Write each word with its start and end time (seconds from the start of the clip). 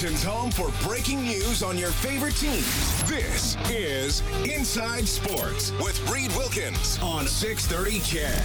Edmonton's 0.00 0.24
home 0.24 0.50
for 0.50 0.70
breaking 0.88 1.20
news 1.24 1.62
on 1.62 1.76
your 1.76 1.90
favorite 1.90 2.34
teams. 2.36 3.02
This 3.02 3.54
is 3.68 4.22
Inside 4.50 5.06
Sports 5.06 5.72
with 5.72 6.00
Reed 6.10 6.34
Wilkins 6.38 6.98
on 7.02 7.26
630 7.26 8.00
CHED. 8.00 8.40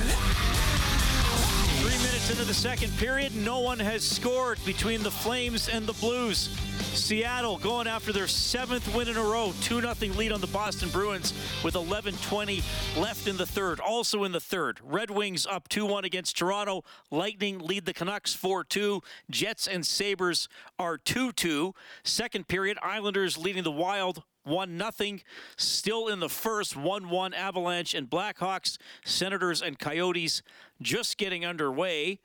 Three 1.80 1.98
minutes 2.04 2.30
into 2.30 2.44
the 2.44 2.54
second 2.54 2.92
period, 2.98 3.34
no 3.38 3.62
one 3.62 3.80
has 3.80 4.04
scored 4.04 4.60
between 4.66 5.02
the 5.02 5.12
Flames 5.12 5.70
and 5.70 5.88
the 5.88 5.94
Blues. 5.94 6.50
Seattle 6.96 7.58
going 7.58 7.88
after 7.88 8.12
their 8.12 8.28
seventh 8.28 8.94
win 8.96 9.08
in 9.08 9.18
a 9.18 9.22
row, 9.22 9.54
2 9.62 9.82
0 9.82 10.14
lead 10.14 10.32
on 10.32 10.42
the 10.42 10.48
Boston 10.48 10.90
Bruins 10.90 11.34
with 11.64 11.76
11.20 11.76 12.64
left 13.00 13.28
in 13.28 13.38
the 13.38 13.46
third. 13.46 13.80
Also 13.80 14.24
in 14.24 14.32
the 14.32 14.40
third, 14.40 14.80
Red 14.84 15.12
Wings 15.12 15.46
up 15.46 15.68
2 15.70 15.86
1 15.86 16.06
against 16.06 16.38
Toronto. 16.38 16.84
Lightning 17.12 17.60
lead 17.60 17.86
the 17.86 17.94
Canucks 17.94 18.34
4 18.34 18.64
2. 18.64 19.02
Jets 19.30 19.68
and 19.68 19.86
Sabres 19.86 20.48
are 20.80 20.98
2 20.98 21.32
2. 21.34 21.76
Second 22.04 22.48
period, 22.48 22.78
Islanders 22.82 23.38
leading 23.38 23.64
the 23.64 23.72
Wild 23.72 24.24
1 24.46 24.82
0. 24.92 25.18
Still 25.58 26.08
in 26.08 26.20
the 26.20 26.30
first, 26.30 26.76
1 26.76 27.10
1 27.10 27.34
Avalanche 27.34 27.94
and 27.94 28.10
Blackhawks, 28.10 28.78
Senators 29.04 29.62
and 29.62 29.78
Coyotes 29.78 30.42
just 30.82 31.18
getting 31.18 31.46
underway. 31.46 32.20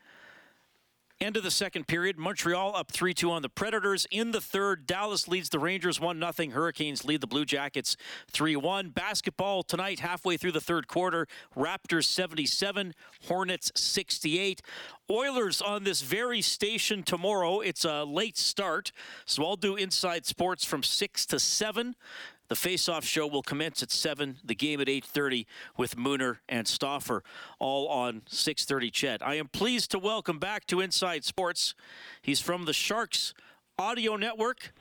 End 1.20 1.37
of 1.37 1.42
the 1.42 1.51
second 1.51 1.87
period, 1.87 2.19
Montreal 2.19 2.74
up 2.74 2.91
3 2.91 3.12
2 3.12 3.30
on 3.30 3.42
the 3.42 3.51
Predators. 3.51 4.06
In 4.11 4.30
the 4.30 4.41
third, 4.41 4.87
Dallas 4.87 5.28
leads 5.28 5.51
the 5.51 5.59
Rangers 5.59 6.01
1 6.01 6.19
0. 6.19 6.51
Hurricanes 6.51 7.05
lead 7.05 7.20
the 7.20 7.27
Blue 7.27 7.45
Jackets 7.45 7.98
3 8.30 8.56
1. 8.56 8.88
Basketball 8.88 9.62
tonight, 9.62 10.01
halfway 10.01 10.38
through 10.38 10.52
the 10.52 10.62
third 10.62 10.88
quarter, 10.88 11.27
Raptors 11.55 12.05
77, 12.05 12.95
Hornets 13.28 13.70
68. 13.75 14.62
Oilers 15.11 15.61
on 15.61 15.84
this 15.84 16.00
very 16.00 16.41
station 16.41 17.03
tomorrow. 17.03 17.61
It's 17.61 17.84
a 17.84 18.05
late 18.05 18.39
start, 18.39 18.91
so 19.27 19.44
I'll 19.44 19.56
do 19.56 19.77
inside 19.77 20.25
sports 20.25 20.64
from 20.64 20.83
6 20.83 21.27
to 21.27 21.39
7. 21.39 21.97
The 22.51 22.56
face-off 22.56 23.05
show 23.05 23.29
will 23.29 23.45
commence 23.45 23.81
at 23.81 23.93
7, 23.93 24.39
the 24.45 24.56
game 24.56 24.81
at 24.81 24.89
8.30 24.89 25.47
with 25.77 25.97
Mooner 25.97 26.39
and 26.48 26.67
Stauffer, 26.67 27.23
all 27.61 27.87
on 27.87 28.23
6.30 28.23 28.93
CHED. 28.93 29.23
I 29.23 29.37
am 29.37 29.47
pleased 29.47 29.93
to 29.93 30.01
welcome 30.01 30.41
back 30.41 30.67
to 30.67 30.81
Inside 30.81 31.25
Sports. 31.25 31.77
He's 32.21 32.41
from 32.41 32.65
the 32.65 32.73
Sharks 32.73 33.34
Audio 33.78 34.17
Network. 34.17 34.73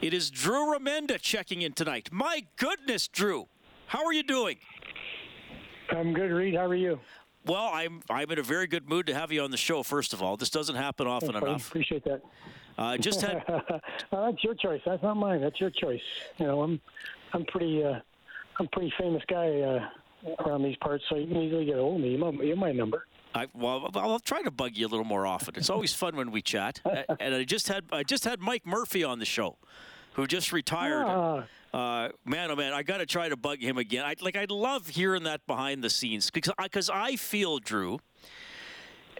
It 0.00 0.14
is 0.14 0.30
Drew 0.30 0.72
Remenda 0.72 1.20
checking 1.20 1.62
in 1.62 1.72
tonight. 1.72 2.10
My 2.12 2.46
goodness, 2.54 3.08
Drew. 3.08 3.48
How 3.88 4.04
are 4.04 4.12
you 4.12 4.22
doing? 4.22 4.58
I'm 5.90 6.14
good, 6.14 6.30
Reed. 6.30 6.54
How 6.54 6.66
are 6.66 6.76
you? 6.76 7.00
Well, 7.44 7.70
I'm 7.72 8.02
I'm 8.08 8.30
in 8.30 8.38
a 8.38 8.42
very 8.42 8.68
good 8.68 8.88
mood 8.88 9.06
to 9.06 9.14
have 9.14 9.32
you 9.32 9.42
on 9.42 9.50
the 9.50 9.56
show. 9.56 9.82
First 9.82 10.12
of 10.12 10.22
all, 10.22 10.36
this 10.36 10.48
doesn't 10.48 10.76
happen 10.76 11.08
often 11.08 11.32
Thanks, 11.32 11.44
enough. 11.44 11.68
Appreciate 11.68 12.04
that. 12.04 12.22
Uh, 12.76 12.96
just 12.96 13.20
had 13.20 13.44
well, 13.48 13.62
that's 14.10 14.42
your 14.42 14.54
choice. 14.54 14.80
That's 14.84 15.02
not 15.02 15.16
mine. 15.16 15.40
That's 15.40 15.60
your 15.60 15.70
choice. 15.70 16.02
You 16.38 16.46
know, 16.46 16.62
I'm 16.62 16.80
I'm 17.32 17.44
pretty 17.46 17.84
uh, 17.84 18.00
I'm 18.58 18.68
pretty 18.68 18.92
famous 18.98 19.22
guy 19.28 19.60
uh, 19.60 19.88
around 20.44 20.62
these 20.62 20.76
parts, 20.76 21.04
so 21.08 21.16
you 21.16 21.26
can 21.26 21.36
easily 21.36 21.66
get 21.66 21.76
a 21.76 21.80
hold 21.80 21.96
of 21.96 22.02
me. 22.02 22.16
You're 22.16 22.32
my, 22.32 22.42
you're 22.42 22.56
my 22.56 22.72
number. 22.72 23.06
I, 23.34 23.48
well, 23.52 23.90
I'll 23.96 24.20
try 24.20 24.42
to 24.42 24.50
bug 24.52 24.76
you 24.76 24.86
a 24.86 24.88
little 24.88 25.04
more 25.04 25.26
often. 25.26 25.54
It's 25.56 25.68
always 25.68 25.92
fun 25.92 26.14
when 26.14 26.30
we 26.30 26.40
chat. 26.40 26.80
and 27.20 27.34
I 27.34 27.44
just 27.44 27.68
had 27.68 27.84
I 27.92 28.02
just 28.02 28.24
had 28.24 28.40
Mike 28.40 28.64
Murphy 28.64 29.02
on 29.04 29.18
the 29.18 29.24
show, 29.24 29.56
who 30.14 30.26
just 30.26 30.52
retired. 30.52 31.04
Ah. 31.06 31.44
Uh, 31.72 32.10
man, 32.24 32.52
oh 32.52 32.56
man, 32.56 32.72
I 32.72 32.84
got 32.84 32.98
to 32.98 33.06
try 33.06 33.28
to 33.28 33.36
bug 33.36 33.58
him 33.58 33.78
again. 33.78 34.04
I, 34.04 34.14
like 34.20 34.36
I 34.36 34.46
love 34.48 34.88
hearing 34.88 35.24
that 35.24 35.44
behind 35.46 35.82
the 35.82 35.90
scenes 35.90 36.30
because 36.30 36.54
because 36.62 36.88
I 36.88 37.16
feel 37.16 37.58
Drew. 37.58 37.98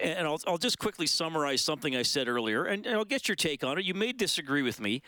And 0.01 0.27
I'll, 0.27 0.39
I'll 0.45 0.57
just 0.57 0.79
quickly 0.79 1.07
summarize 1.07 1.61
something 1.61 1.95
I 1.95 2.01
said 2.01 2.27
earlier, 2.27 2.65
and, 2.65 2.85
and 2.85 2.95
I'll 2.95 3.05
get 3.05 3.27
your 3.27 3.35
take 3.35 3.63
on 3.63 3.77
it. 3.77 3.85
You 3.85 3.93
may 3.93 4.11
disagree 4.11 4.61
with 4.61 4.79
me. 4.79 5.01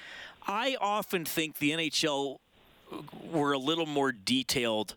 I 0.48 0.78
often 0.80 1.26
think 1.26 1.58
the 1.58 1.72
NHL 1.72 2.40
uh, 2.92 2.98
were 3.32 3.52
a 3.52 3.58
little 3.58 3.86
more 3.86 4.12
detailed 4.12 4.96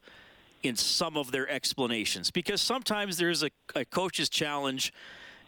in 0.63 0.77
some 0.77 1.17
of 1.17 1.33
their 1.33 1.49
explanations 1.49 2.31
because 2.31 2.61
sometimes 2.61 3.17
there's 3.17 3.43
a, 3.43 3.51
a 3.75 3.85
coach's 3.85 4.29
challenge 4.29 4.93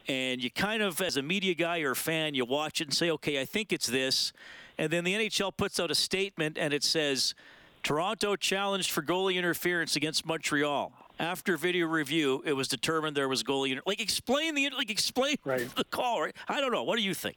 and 0.08 0.42
you 0.42 0.50
kind 0.50 0.82
of 0.82 1.00
as 1.00 1.16
a 1.16 1.22
media 1.22 1.54
guy 1.54 1.80
or 1.80 1.92
a 1.92 1.96
fan 1.96 2.34
you 2.34 2.44
watch 2.44 2.80
it 2.80 2.88
and 2.88 2.94
say 2.94 3.10
okay 3.10 3.40
i 3.40 3.44
think 3.44 3.72
it's 3.72 3.86
this 3.86 4.32
and 4.78 4.90
then 4.90 5.04
the 5.04 5.14
nhl 5.14 5.54
puts 5.56 5.78
out 5.78 5.90
a 5.90 5.94
statement 5.94 6.56
and 6.58 6.72
it 6.72 6.82
says 6.82 7.34
toronto 7.82 8.36
challenged 8.36 8.90
for 8.90 9.02
goalie 9.02 9.34
interference 9.34 9.96
against 9.96 10.24
montreal 10.24 10.92
after 11.22 11.56
video 11.56 11.86
review 11.86 12.42
it 12.44 12.52
was 12.52 12.66
determined 12.68 13.16
there 13.16 13.28
was 13.28 13.42
goalie 13.44 13.70
inter- 13.70 13.82
like 13.86 14.00
explain 14.00 14.54
the 14.54 14.68
like 14.76 14.90
explain 14.90 15.36
Right. 15.44 15.72
the 15.76 15.84
call 15.84 16.20
right 16.20 16.34
i 16.48 16.60
don't 16.60 16.72
know 16.72 16.82
what 16.82 16.96
do 16.98 17.02
you 17.02 17.14
think 17.14 17.36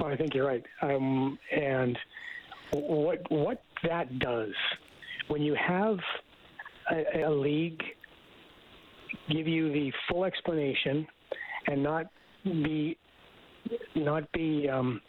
Oh, 0.00 0.06
I 0.06 0.16
think 0.16 0.34
you're 0.34 0.46
right. 0.46 0.64
Um, 0.82 1.38
and 1.52 1.96
what 2.72 3.20
what 3.30 3.62
that 3.84 4.18
does 4.18 4.52
when 5.28 5.42
you 5.42 5.54
have 5.54 5.96
a, 6.90 7.22
a 7.22 7.30
league 7.30 7.80
give 9.30 9.46
you 9.46 9.72
the 9.72 9.92
full 10.08 10.24
explanation 10.24 11.06
and 11.68 11.84
not 11.84 12.06
be 12.44 12.98
not 13.94 14.30
be 14.32 14.68
um, 14.68 15.00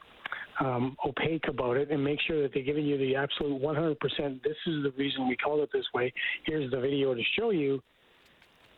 um, 0.60 0.96
opaque 1.06 1.48
about 1.48 1.78
it 1.78 1.92
and 1.92 2.04
make 2.04 2.20
sure 2.28 2.42
that 2.42 2.54
they're 2.54 2.64
giving 2.64 2.86
you 2.86 2.98
the 2.98 3.16
absolute 3.16 3.62
100%. 3.62 3.98
This 4.44 4.56
is 4.66 4.84
the 4.84 4.94
reason 4.98 5.28
we 5.28 5.36
call 5.36 5.62
it 5.64 5.70
this 5.74 5.86
way. 5.94 6.12
Here's 6.46 6.70
the 6.72 6.80
video 6.80 7.14
to 7.14 7.22
show 7.38 7.52
you. 7.52 7.82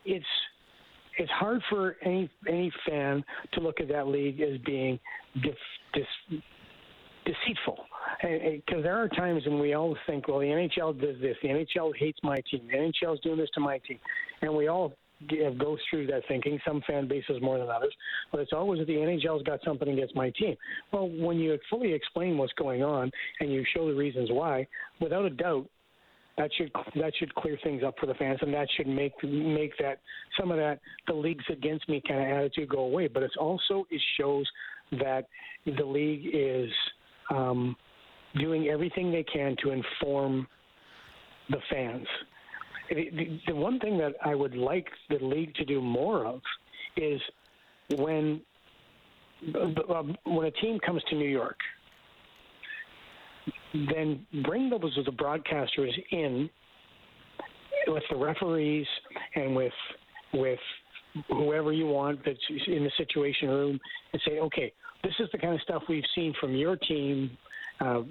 It's 0.05 0.25
it's 1.17 1.31
hard 1.31 1.61
for 1.69 1.97
any 2.03 2.29
any 2.47 2.71
fan 2.87 3.23
to 3.53 3.59
look 3.59 3.81
at 3.81 3.89
that 3.89 4.07
league 4.07 4.39
as 4.39 4.57
being 4.65 4.97
dis, 5.43 5.53
deceitful. 7.25 7.85
Because 8.21 8.83
there 8.83 8.97
are 8.97 9.07
times 9.09 9.45
when 9.45 9.59
we 9.59 9.73
all 9.73 9.95
think, 10.07 10.27
well, 10.27 10.39
the 10.39 10.45
NHL 10.45 10.99
does 10.99 11.19
this, 11.21 11.35
the 11.41 11.49
NHL 11.49 11.95
hates 11.97 12.19
my 12.23 12.37
team, 12.49 12.67
the 12.67 12.77
NHL 12.77 13.13
is 13.13 13.19
doing 13.19 13.37
this 13.37 13.49
to 13.53 13.59
my 13.59 13.77
team, 13.79 13.99
and 14.41 14.53
we 14.53 14.67
all 14.67 14.93
go 15.27 15.77
through 15.89 16.07
that 16.07 16.21
thinking. 16.27 16.59
Some 16.65 16.81
fan 16.87 17.07
bases 17.07 17.41
more 17.41 17.57
than 17.57 17.69
others, 17.69 17.93
but 18.31 18.39
it's 18.39 18.53
always 18.53 18.85
the 18.87 18.93
NHL's 18.93 19.43
got 19.43 19.59
something 19.65 19.89
against 19.89 20.15
my 20.15 20.29
team. 20.31 20.55
Well, 20.91 21.09
when 21.09 21.37
you 21.37 21.57
fully 21.69 21.93
explain 21.93 22.37
what's 22.37 22.53
going 22.53 22.83
on 22.83 23.11
and 23.39 23.51
you 23.51 23.63
show 23.75 23.87
the 23.87 23.95
reasons 23.95 24.29
why, 24.31 24.67
without 24.99 25.25
a 25.25 25.29
doubt, 25.29 25.67
that 26.37 26.49
should 26.57 26.71
that 26.95 27.11
should 27.19 27.35
clear 27.35 27.57
things 27.63 27.83
up 27.85 27.95
for 27.99 28.05
the 28.05 28.13
fans, 28.13 28.39
and 28.41 28.53
that 28.53 28.67
should 28.77 28.87
make 28.87 29.11
make 29.23 29.73
that 29.79 29.99
some 30.39 30.51
of 30.51 30.57
that 30.57 30.79
the 31.07 31.13
league's 31.13 31.43
against 31.49 31.87
me 31.89 32.01
kind 32.07 32.21
of 32.21 32.37
attitude 32.37 32.69
go 32.69 32.79
away. 32.79 33.07
But 33.07 33.23
it's 33.23 33.35
also 33.37 33.85
it 33.91 34.01
shows 34.17 34.45
that 34.91 35.27
the 35.65 35.83
league 35.83 36.29
is 36.33 36.69
um, 37.29 37.75
doing 38.39 38.69
everything 38.69 39.11
they 39.11 39.23
can 39.23 39.55
to 39.63 39.71
inform 39.71 40.47
the 41.49 41.57
fans. 41.69 42.07
The, 42.89 43.39
the, 43.47 43.55
one 43.55 43.79
thing 43.79 43.97
that 43.99 44.13
I 44.23 44.33
would 44.33 44.55
like 44.55 44.87
the 45.09 45.23
league 45.23 45.53
to 45.55 45.65
do 45.65 45.79
more 45.81 46.25
of 46.25 46.41
is 46.97 47.21
when 47.95 48.41
um, 49.55 50.15
when 50.25 50.47
a 50.47 50.51
team 50.51 50.79
comes 50.85 51.01
to 51.09 51.15
New 51.15 51.29
York 51.29 51.57
then 53.73 54.25
bring 54.43 54.69
those 54.69 54.97
of 54.97 55.05
the 55.05 55.11
broadcasters 55.11 55.91
in 56.11 56.49
with 57.87 58.03
the 58.09 58.15
referees 58.15 58.87
and 59.35 59.55
with 59.55 59.73
with 60.33 60.59
whoever 61.29 61.73
you 61.73 61.87
want 61.87 62.19
that's 62.25 62.37
in 62.67 62.83
the 62.83 62.91
situation 62.97 63.49
room 63.49 63.79
and 64.13 64.21
say, 64.27 64.39
okay, 64.39 64.71
this 65.03 65.13
is 65.19 65.27
the 65.31 65.37
kind 65.37 65.55
of 65.55 65.61
stuff 65.61 65.81
we've 65.89 66.03
seen 66.13 66.33
from 66.39 66.55
your 66.55 66.75
team 66.75 67.31
uh, 67.79 68.01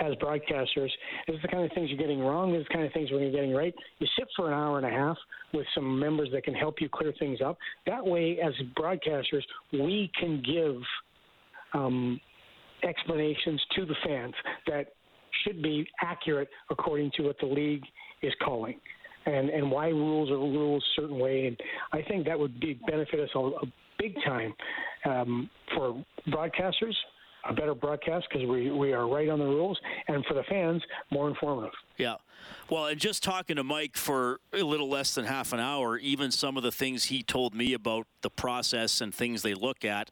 as 0.00 0.14
broadcasters. 0.14 0.90
This 1.26 1.36
is 1.36 1.42
the 1.42 1.48
kind 1.48 1.64
of 1.64 1.70
things 1.72 1.90
you're 1.90 1.98
getting 1.98 2.20
wrong. 2.20 2.52
This 2.52 2.62
is 2.62 2.66
the 2.68 2.74
kind 2.74 2.86
of 2.86 2.92
things 2.92 3.10
we're 3.10 3.30
getting 3.30 3.54
right. 3.54 3.74
You 3.98 4.06
sit 4.18 4.28
for 4.36 4.48
an 4.48 4.54
hour 4.54 4.78
and 4.78 4.86
a 4.86 4.90
half 4.90 5.16
with 5.52 5.66
some 5.74 5.98
members 5.98 6.28
that 6.32 6.44
can 6.44 6.54
help 6.54 6.80
you 6.80 6.88
clear 6.88 7.12
things 7.18 7.40
up. 7.44 7.58
That 7.86 8.04
way, 8.04 8.38
as 8.44 8.52
broadcasters, 8.78 9.42
we 9.72 10.10
can 10.18 10.42
give 10.42 10.80
um, 11.72 12.20
explanations 12.82 13.62
to 13.76 13.86
the 13.86 13.94
fans 14.04 14.34
that 14.66 14.86
should 15.44 15.62
be 15.62 15.86
accurate 16.02 16.48
according 16.70 17.10
to 17.16 17.22
what 17.22 17.36
the 17.40 17.46
league 17.46 17.82
is 18.22 18.32
calling 18.44 18.78
and, 19.26 19.50
and 19.50 19.70
why 19.70 19.88
rules 19.88 20.30
are 20.30 20.38
rules 20.38 20.84
a 20.96 21.00
certain 21.00 21.18
way. 21.18 21.46
And 21.46 21.56
I 21.92 22.06
think 22.06 22.26
that 22.26 22.38
would 22.38 22.60
be 22.60 22.78
benefit 22.86 23.20
us 23.20 23.30
a, 23.34 23.38
a 23.38 23.72
big 23.98 24.14
time 24.24 24.54
um, 25.06 25.50
for 25.74 26.04
broadcasters, 26.28 26.94
a 27.48 27.52
better 27.52 27.74
broadcast 27.74 28.26
because 28.28 28.48
we, 28.48 28.70
we 28.70 28.92
are 28.92 29.08
right 29.08 29.28
on 29.28 29.38
the 29.38 29.44
rules, 29.44 29.78
and 30.08 30.24
for 30.26 30.34
the 30.34 30.42
fans, 30.44 30.82
more 31.10 31.28
informative. 31.28 31.72
Yeah. 31.98 32.16
Well, 32.68 32.86
and 32.86 33.00
just 33.00 33.22
talking 33.22 33.56
to 33.56 33.64
Mike 33.64 33.96
for 33.96 34.40
a 34.52 34.62
little 34.62 34.88
less 34.88 35.14
than 35.14 35.24
half 35.24 35.52
an 35.52 35.60
hour, 35.60 35.98
even 35.98 36.30
some 36.30 36.56
of 36.56 36.62
the 36.62 36.72
things 36.72 37.04
he 37.04 37.22
told 37.22 37.54
me 37.54 37.72
about 37.72 38.06
the 38.22 38.30
process 38.30 39.00
and 39.00 39.14
things 39.14 39.42
they 39.42 39.54
look 39.54 39.84
at 39.84 40.10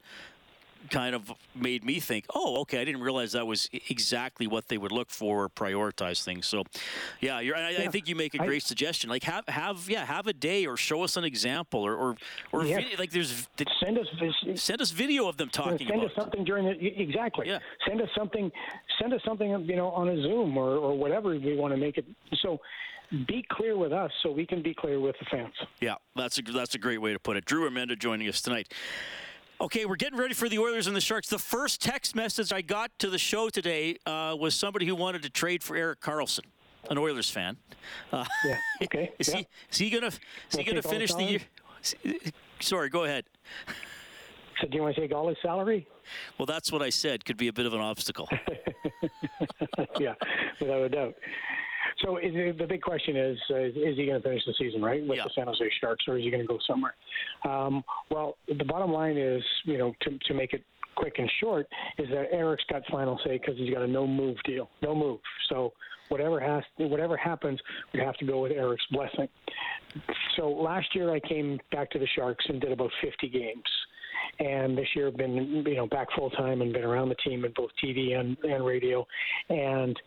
kind 0.90 1.14
of 1.14 1.32
made 1.54 1.84
me 1.84 2.00
think, 2.00 2.26
oh, 2.34 2.60
okay, 2.60 2.80
I 2.80 2.84
didn't 2.84 3.02
realize 3.02 3.32
that 3.32 3.46
was 3.46 3.68
exactly 3.88 4.46
what 4.46 4.68
they 4.68 4.78
would 4.78 4.92
look 4.92 5.10
for 5.10 5.44
or 5.44 5.48
prioritize 5.48 6.22
things. 6.22 6.46
So, 6.46 6.64
yeah, 7.20 7.36
I, 7.36 7.40
yeah. 7.40 7.82
I, 7.82 7.88
think 7.88 8.08
you 8.08 8.16
make 8.16 8.34
a 8.34 8.38
great 8.38 8.64
I, 8.64 8.66
suggestion. 8.66 9.10
Like 9.10 9.24
have 9.24 9.46
have 9.48 9.88
yeah 9.88 10.04
have 10.04 10.26
a 10.26 10.32
day 10.32 10.66
or 10.66 10.76
show 10.76 11.02
us 11.02 11.16
an 11.16 11.24
example 11.24 11.80
or 11.80 11.94
or, 11.94 12.16
or 12.52 12.64
yeah. 12.64 12.76
video, 12.76 12.98
like 12.98 13.10
there's 13.10 13.48
send 13.82 13.98
us 13.98 14.06
send 14.56 14.80
us 14.80 14.90
video 14.90 15.28
of 15.28 15.36
them 15.36 15.48
talking. 15.48 15.88
Send 15.88 16.04
us 16.04 16.12
something 16.16 16.44
during 16.44 16.64
the 16.64 16.86
exactly. 17.00 17.48
Yeah. 17.48 17.58
Send 17.86 18.00
us 18.00 18.08
something. 18.16 18.50
Send 19.00 19.12
us 19.12 19.20
something 19.24 19.50
you 19.68 19.76
know 19.76 19.90
on 19.90 20.08
a 20.08 20.16
Zoom 20.22 20.56
or 20.56 20.76
or 20.76 20.96
whatever 20.96 21.30
we 21.30 21.56
want 21.56 21.72
to 21.72 21.78
make 21.78 21.98
it. 21.98 22.06
So 22.42 22.60
be 23.26 23.44
clear 23.50 23.76
with 23.76 23.92
us 23.92 24.10
so 24.22 24.30
we 24.30 24.46
can 24.46 24.62
be 24.62 24.74
clear 24.74 24.98
with 24.98 25.16
the 25.18 25.26
fans. 25.30 25.52
Yeah, 25.80 25.96
that's 26.16 26.38
a 26.38 26.42
that's 26.42 26.74
a 26.74 26.78
great 26.78 26.98
way 26.98 27.12
to 27.12 27.18
put 27.18 27.36
it. 27.36 27.44
Drew 27.44 27.68
Remenda 27.68 27.98
joining 27.98 28.28
us 28.28 28.40
tonight. 28.40 28.72
Okay, 29.60 29.84
we're 29.84 29.96
getting 29.96 30.18
ready 30.18 30.34
for 30.34 30.48
the 30.48 30.58
Oilers 30.58 30.86
and 30.86 30.96
the 30.96 31.00
Sharks. 31.00 31.28
The 31.28 31.38
first 31.38 31.80
text 31.80 32.16
message 32.16 32.52
I 32.52 32.62
got 32.62 32.90
to 32.98 33.08
the 33.08 33.18
show 33.18 33.48
today 33.48 33.96
uh, 34.06 34.36
was 34.38 34.54
somebody 34.54 34.86
who 34.86 34.94
wanted 34.94 35.22
to 35.22 35.30
trade 35.30 35.62
for 35.62 35.76
Erik 35.76 36.00
Karlsson, 36.00 36.44
an 36.90 36.98
Oilers 36.98 37.30
fan. 37.30 37.56
Uh, 38.12 38.24
yeah. 38.44 38.58
Okay. 38.82 39.12
is 39.18 39.28
yeah. 39.28 39.36
he 39.36 39.46
is 39.70 39.78
he 39.78 39.90
gonna 39.90 40.08
is 40.08 40.56
he 40.56 40.64
gonna 40.64 40.82
finish 40.82 41.14
the 41.14 41.22
year? 41.22 41.40
Sorry, 42.60 42.88
go 42.88 43.04
ahead. 43.04 43.24
So 44.60 44.66
do 44.66 44.76
you 44.76 44.82
want 44.82 44.94
to 44.96 45.00
take 45.00 45.14
all 45.14 45.28
his 45.28 45.38
salary? 45.42 45.86
Well, 46.38 46.46
that's 46.46 46.72
what 46.72 46.82
I 46.82 46.90
said. 46.90 47.24
Could 47.24 47.36
be 47.36 47.48
a 47.48 47.52
bit 47.52 47.66
of 47.66 47.72
an 47.72 47.80
obstacle. 47.80 48.28
yeah, 50.00 50.14
without 50.60 50.82
a 50.82 50.88
doubt. 50.88 51.14
So 52.02 52.16
is, 52.16 52.32
the 52.58 52.66
big 52.66 52.82
question 52.82 53.16
is, 53.16 53.38
uh, 53.50 53.56
is 53.58 53.96
he 53.96 54.06
going 54.06 54.20
to 54.20 54.22
finish 54.22 54.42
the 54.46 54.54
season 54.58 54.82
right 54.82 55.06
with 55.06 55.18
yeah. 55.18 55.24
the 55.24 55.30
San 55.34 55.46
Jose 55.46 55.64
Sharks, 55.80 56.04
or 56.08 56.18
is 56.18 56.24
he 56.24 56.30
going 56.30 56.42
to 56.42 56.46
go 56.46 56.58
somewhere? 56.66 56.94
Um, 57.48 57.84
well, 58.10 58.36
the 58.48 58.64
bottom 58.64 58.92
line 58.92 59.16
is, 59.16 59.42
you 59.64 59.78
know, 59.78 59.94
to, 60.02 60.18
to 60.26 60.34
make 60.34 60.52
it 60.52 60.62
quick 60.96 61.14
and 61.18 61.30
short, 61.40 61.66
is 61.98 62.08
that 62.10 62.26
Erik's 62.32 62.64
got 62.70 62.82
final 62.90 63.18
say 63.24 63.38
because 63.38 63.56
he's 63.56 63.72
got 63.72 63.82
a 63.82 63.86
no 63.86 64.06
move 64.06 64.36
deal, 64.44 64.68
no 64.82 64.94
move. 64.94 65.20
So 65.48 65.72
whatever 66.08 66.40
has 66.40 66.62
whatever 66.76 67.16
happens, 67.16 67.58
we 67.94 68.00
have 68.00 68.16
to 68.16 68.26
go 68.26 68.42
with 68.42 68.52
Erik's 68.52 68.84
blessing. 68.90 69.28
So 70.36 70.48
last 70.48 70.94
year 70.94 71.14
I 71.14 71.20
came 71.20 71.58
back 71.70 71.90
to 71.92 71.98
the 71.98 72.06
Sharks 72.16 72.44
and 72.48 72.60
did 72.60 72.72
about 72.72 72.90
50 73.02 73.28
games 73.28 73.62
and 74.38 74.76
this 74.76 74.86
year 74.94 75.08
I've 75.08 75.16
been 75.16 75.64
you 75.66 75.76
know 75.76 75.86
back 75.86 76.08
full 76.16 76.30
time 76.30 76.62
and 76.62 76.72
been 76.72 76.84
around 76.84 77.08
the 77.08 77.14
team 77.16 77.44
in 77.44 77.52
both 77.54 77.70
TV 77.82 78.18
and, 78.18 78.36
and 78.44 78.64
radio 78.64 79.06
and 79.48 79.98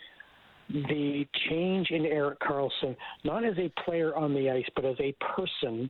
the 0.70 1.26
change 1.50 1.92
in 1.92 2.06
Erik 2.06 2.40
Karlsson, 2.40 2.96
not 3.24 3.44
as 3.44 3.58
a 3.58 3.72
player 3.84 4.16
on 4.16 4.34
the 4.34 4.50
ice, 4.50 4.66
but 4.76 4.86
as 4.86 4.96
a 5.00 5.16
person 5.36 5.90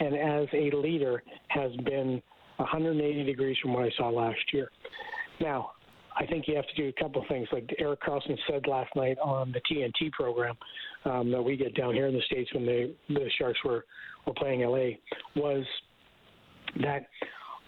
and 0.00 0.14
as 0.14 0.48
a 0.52 0.74
leader, 0.76 1.22
has 1.48 1.72
been 1.84 2.22
180 2.56 3.24
degrees 3.24 3.56
from 3.62 3.72
what 3.72 3.84
I 3.84 3.90
saw 3.96 4.08
last 4.08 4.38
year. 4.52 4.70
Now, 5.40 5.72
I 6.16 6.26
think 6.26 6.48
you 6.48 6.56
have 6.56 6.66
to 6.66 6.74
do 6.74 6.88
a 6.88 7.00
couple 7.00 7.22
of 7.22 7.28
things. 7.28 7.48
Like 7.52 7.72
Erik 7.78 8.00
Karlsson 8.02 8.36
said 8.50 8.66
last 8.66 8.94
night 8.96 9.18
on 9.22 9.52
the 9.52 9.60
TNT 9.70 10.10
program 10.12 10.56
um, 11.04 11.30
that 11.30 11.42
we 11.42 11.56
get 11.56 11.76
down 11.76 11.94
here 11.94 12.06
in 12.06 12.14
the 12.14 12.22
States 12.22 12.52
when 12.52 12.66
the, 12.66 12.94
the 13.08 13.30
Sharks 13.38 13.58
were, 13.64 13.84
were 14.26 14.34
playing 14.34 14.62
LA, 14.62 14.96
was 15.36 15.64
that 16.82 17.06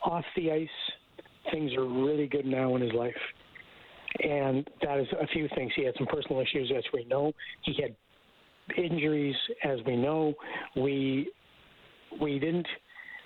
off 0.03 0.25
the 0.37 0.51
ice, 0.51 0.69
things 1.53 1.73
are 1.75 1.87
really 1.87 2.27
good 2.27 2.45
now 2.45 2.75
in 2.75 2.83
his 2.83 2.93
life 2.93 3.15
and 4.23 4.69
that 4.83 4.99
is 4.99 5.07
a 5.21 5.27
few 5.29 5.49
things. 5.55 5.73
He 5.77 5.85
had 5.85 5.95
some 5.97 6.07
personal 6.07 6.41
issues, 6.41 6.73
as 6.77 6.85
we 6.93 7.05
know. 7.05 7.33
He 7.63 7.75
had 7.81 7.95
injuries, 8.77 9.37
as 9.65 9.79
we 9.87 9.97
know. 9.97 10.35
We 10.77 11.31
we 12.21 12.39
didn't 12.39 12.67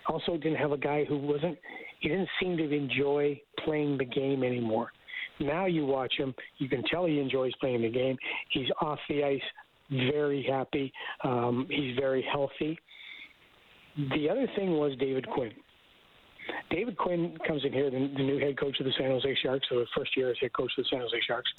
also 0.06 0.36
didn't 0.36 0.56
have 0.56 0.72
a 0.72 0.78
guy 0.78 1.04
who 1.04 1.18
wasn't. 1.18 1.58
He 2.00 2.08
didn't 2.08 2.28
seem 2.40 2.56
to 2.58 2.70
enjoy 2.70 3.40
playing 3.64 3.98
the 3.98 4.04
game 4.04 4.44
anymore. 4.44 4.90
Now 5.40 5.66
you 5.66 5.84
watch 5.84 6.14
him, 6.16 6.34
you 6.58 6.68
can 6.68 6.82
tell 6.84 7.06
he 7.06 7.18
enjoys 7.18 7.52
playing 7.60 7.82
the 7.82 7.90
game. 7.90 8.16
He's 8.50 8.68
off 8.80 8.98
the 9.08 9.24
ice, 9.24 9.40
very 9.90 10.46
happy. 10.48 10.92
Um, 11.24 11.66
he's 11.68 11.96
very 11.96 12.24
healthy. 12.30 12.78
The 13.96 14.28
other 14.30 14.46
thing 14.56 14.72
was 14.72 14.92
David 14.98 15.28
Quinn. 15.28 15.52
David 16.74 16.96
Quinn 16.96 17.38
comes 17.46 17.64
in 17.64 17.72
here, 17.72 17.88
the, 17.88 18.10
the 18.16 18.22
new 18.24 18.38
head 18.40 18.58
coach 18.58 18.80
of 18.80 18.86
the 18.86 18.92
San 18.98 19.06
Jose 19.06 19.38
Sharks, 19.40 19.68
so 19.70 19.84
first 19.96 20.16
year 20.16 20.30
as 20.30 20.36
head 20.40 20.52
coach 20.52 20.72
of 20.76 20.82
the 20.82 20.88
San 20.90 21.00
Jose 21.02 21.20
Sharks. 21.24 21.50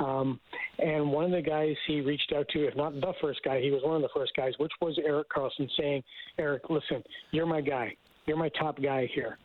Um, 0.00 0.40
and 0.80 1.12
one 1.12 1.24
of 1.24 1.30
the 1.30 1.40
guys 1.40 1.76
he 1.86 2.00
reached 2.00 2.32
out 2.32 2.48
to, 2.48 2.66
if 2.66 2.74
not 2.74 2.92
the 3.00 3.14
first 3.20 3.44
guy, 3.44 3.60
he 3.60 3.70
was 3.70 3.84
one 3.84 3.94
of 3.94 4.02
the 4.02 4.08
first 4.12 4.34
guys, 4.34 4.54
which 4.58 4.72
was 4.80 4.98
Erik 4.98 5.28
Karlsson, 5.28 5.70
saying, 5.78 6.02
Erik, 6.36 6.68
listen, 6.68 7.04
you're 7.30 7.46
my 7.46 7.60
guy. 7.60 7.94
You're 8.26 8.36
my 8.36 8.48
top 8.48 8.82
guy 8.82 9.08
here. 9.14 9.38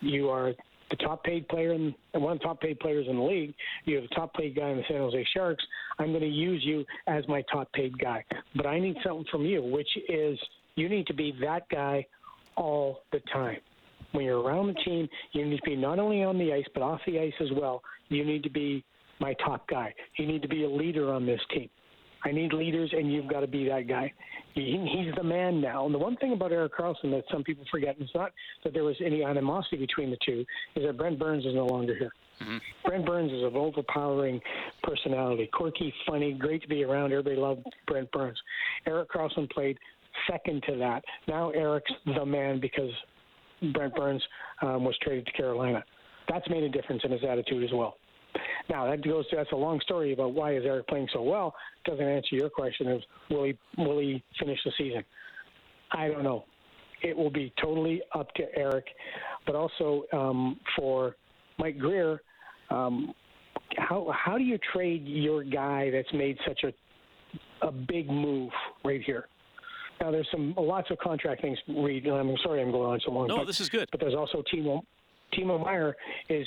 You 0.00 0.28
are 0.30 0.54
the 0.90 0.96
top 0.96 1.22
paid 1.22 1.46
player 1.48 1.70
and 1.70 1.94
one 2.10 2.32
of 2.32 2.38
the 2.40 2.44
top 2.44 2.60
paid 2.60 2.80
players 2.80 3.06
in 3.08 3.18
the 3.18 3.22
league. 3.22 3.54
You're 3.84 4.00
the 4.00 4.08
top 4.08 4.34
paid 4.34 4.56
guy 4.56 4.70
in 4.70 4.78
the 4.78 4.84
San 4.88 4.96
Jose 4.96 5.24
Sharks. 5.32 5.64
I'm 6.00 6.08
going 6.08 6.20
to 6.20 6.26
use 6.26 6.64
you 6.64 6.84
as 7.06 7.28
my 7.28 7.42
top 7.42 7.72
paid 7.74 7.96
guy. 7.96 8.24
But 8.56 8.66
I 8.66 8.80
need 8.80 8.96
something 9.04 9.26
from 9.30 9.44
you, 9.44 9.62
which 9.62 9.96
is 10.08 10.36
you 10.74 10.88
need 10.88 11.06
to 11.06 11.14
be 11.14 11.32
that 11.42 11.68
guy 11.68 12.06
all 12.56 13.04
the 13.12 13.20
time 13.32 13.60
when 14.12 14.24
you're 14.24 14.40
around 14.40 14.68
the 14.68 14.74
team, 14.74 15.08
you 15.32 15.44
need 15.44 15.56
to 15.56 15.62
be 15.62 15.76
not 15.76 15.98
only 15.98 16.22
on 16.22 16.38
the 16.38 16.52
ice 16.52 16.64
but 16.74 16.82
off 16.82 17.00
the 17.06 17.18
ice 17.18 17.32
as 17.40 17.48
well. 17.58 17.82
You 18.08 18.24
need 18.24 18.42
to 18.44 18.50
be 18.50 18.84
my 19.20 19.34
top 19.44 19.68
guy. 19.68 19.94
You 20.18 20.26
need 20.26 20.42
to 20.42 20.48
be 20.48 20.64
a 20.64 20.68
leader 20.68 21.12
on 21.12 21.26
this 21.26 21.40
team. 21.52 21.68
I 22.24 22.30
need 22.30 22.52
leaders, 22.52 22.92
and 22.96 23.12
you've 23.12 23.28
got 23.28 23.40
to 23.40 23.48
be 23.48 23.68
that 23.68 23.88
guy. 23.88 24.12
He, 24.54 24.86
he's 24.92 25.12
the 25.16 25.24
man 25.24 25.60
now. 25.60 25.86
And 25.86 25.94
the 25.94 25.98
one 25.98 26.16
thing 26.16 26.32
about 26.32 26.52
Erik 26.52 26.72
Karlsson 26.76 27.10
that 27.10 27.24
some 27.32 27.42
people 27.42 27.64
forget, 27.70 27.96
and 27.96 28.04
it's 28.04 28.14
not 28.14 28.30
that 28.62 28.72
there 28.72 28.84
was 28.84 28.96
any 29.04 29.24
animosity 29.24 29.76
between 29.76 30.10
the 30.10 30.18
two, 30.24 30.44
is 30.76 30.84
that 30.86 30.96
Brent 30.96 31.18
Burns 31.18 31.44
is 31.44 31.54
no 31.54 31.66
longer 31.66 31.96
here. 31.96 32.12
Mm-hmm. 32.40 32.58
Brent 32.84 33.06
Burns 33.06 33.32
is 33.32 33.42
an 33.42 33.56
overpowering 33.56 34.40
personality, 34.82 35.48
quirky, 35.52 35.92
funny, 36.06 36.32
great 36.32 36.62
to 36.62 36.68
be 36.68 36.84
around. 36.84 37.12
Everybody 37.12 37.36
loved 37.36 37.66
Brent 37.88 38.10
Burns. 38.12 38.38
Erik 38.86 39.10
Karlsson 39.10 39.50
played 39.50 39.76
second 40.30 40.62
to 40.68 40.76
that. 40.76 41.02
Now 41.26 41.50
Erik's 41.50 41.92
the 42.06 42.24
man 42.24 42.60
because 42.60 42.90
Brent 43.72 43.94
Burns 43.94 44.22
um, 44.62 44.84
was 44.84 44.96
traded 45.02 45.26
to 45.26 45.32
Carolina. 45.32 45.84
That's 46.28 46.48
made 46.48 46.62
a 46.62 46.68
difference 46.68 47.02
in 47.04 47.10
his 47.10 47.22
attitude 47.24 47.64
as 47.64 47.70
well. 47.72 47.96
Now 48.70 48.88
that 48.88 49.04
goes 49.04 49.28
to, 49.28 49.36
that's 49.36 49.52
a 49.52 49.56
long 49.56 49.80
story 49.80 50.12
about 50.12 50.32
why 50.32 50.54
is 50.54 50.64
Erik 50.64 50.86
playing 50.86 51.08
so 51.12 51.22
well. 51.22 51.54
Doesn't 51.84 52.04
answer 52.04 52.36
your 52.36 52.48
question 52.48 52.88
of 52.88 53.02
will 53.30 53.44
he 53.44 53.58
will 53.76 53.98
he 53.98 54.22
finish 54.38 54.58
the 54.64 54.72
season? 54.78 55.04
I 55.90 56.08
don't 56.08 56.22
know. 56.22 56.44
It 57.02 57.16
will 57.16 57.30
be 57.30 57.52
totally 57.60 58.00
up 58.14 58.32
to 58.34 58.44
Eric, 58.56 58.86
but 59.44 59.54
also 59.54 60.04
um, 60.12 60.58
for 60.76 61.16
Mike 61.58 61.78
Grier, 61.78 62.22
Um, 62.70 63.12
how 63.76 64.10
how 64.14 64.38
do 64.38 64.44
you 64.44 64.58
trade 64.72 65.06
your 65.06 65.44
guy 65.44 65.90
that's 65.90 66.12
made 66.12 66.38
such 66.46 66.64
a 66.64 66.72
a 67.66 67.72
big 67.72 68.08
move 68.08 68.50
right 68.84 69.02
here? 69.02 69.26
Now, 70.02 70.10
there's 70.10 70.26
some 70.32 70.52
lots 70.58 70.90
of 70.90 70.98
contract 70.98 71.42
things. 71.42 71.56
Reed, 71.68 72.06
I'm 72.08 72.34
sorry 72.42 72.60
I'm 72.60 72.72
going 72.72 72.90
on 72.90 73.00
so 73.04 73.12
long. 73.12 73.28
No, 73.28 73.38
but, 73.38 73.46
this 73.46 73.60
is 73.60 73.68
good. 73.68 73.88
But 73.92 74.00
there's 74.00 74.16
also 74.16 74.42
Timo. 74.52 74.82
Timo 75.32 75.64
Meier 75.64 75.94
is 76.28 76.46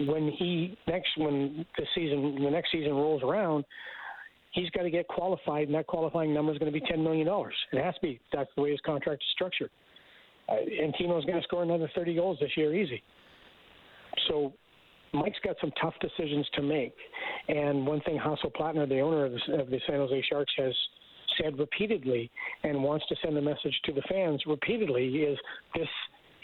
when 0.00 0.32
he 0.36 0.76
next 0.88 1.08
when 1.16 1.64
the 1.78 1.86
season 1.94 2.42
the 2.42 2.50
next 2.50 2.72
season 2.72 2.92
rolls 2.92 3.22
around, 3.22 3.64
he's 4.50 4.68
got 4.70 4.82
to 4.82 4.90
get 4.90 5.06
qualified, 5.06 5.68
and 5.68 5.74
that 5.76 5.86
qualifying 5.86 6.34
number 6.34 6.50
is 6.52 6.58
going 6.58 6.72
to 6.72 6.78
be 6.78 6.84
ten 6.86 7.04
million 7.04 7.24
dollars. 7.24 7.54
It 7.72 7.82
has 7.82 7.94
to 7.94 8.00
be. 8.00 8.20
That's 8.32 8.50
the 8.56 8.62
way 8.62 8.72
his 8.72 8.80
contract 8.84 9.22
is 9.22 9.28
structured. 9.32 9.70
Uh, 10.48 10.54
and 10.56 10.92
Timo's 10.94 11.24
going 11.24 11.38
to 11.38 11.44
score 11.44 11.62
another 11.62 11.88
30 11.94 12.16
goals 12.16 12.36
this 12.40 12.50
year, 12.56 12.74
easy. 12.74 13.00
So 14.26 14.52
Mike's 15.12 15.38
got 15.44 15.54
some 15.60 15.70
tough 15.80 15.94
decisions 16.00 16.48
to 16.54 16.62
make. 16.62 16.94
And 17.48 17.86
one 17.86 18.00
thing 18.00 18.18
Hasso 18.18 18.52
Plattner, 18.52 18.86
the 18.86 18.98
owner 18.98 19.24
of 19.24 19.32
the, 19.32 19.60
of 19.60 19.70
the 19.70 19.80
San 19.86 19.98
Jose 19.98 20.24
Sharks, 20.28 20.52
has 20.58 20.74
said 21.40 21.58
repeatedly 21.58 22.30
and 22.64 22.82
wants 22.82 23.06
to 23.08 23.16
send 23.22 23.36
a 23.36 23.42
message 23.42 23.78
to 23.84 23.92
the 23.92 24.02
fans 24.08 24.42
repeatedly 24.46 25.08
is 25.22 25.38
this 25.74 25.88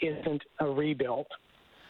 isn't 0.01 0.43
a 0.59 0.65
rebuild. 0.65 1.27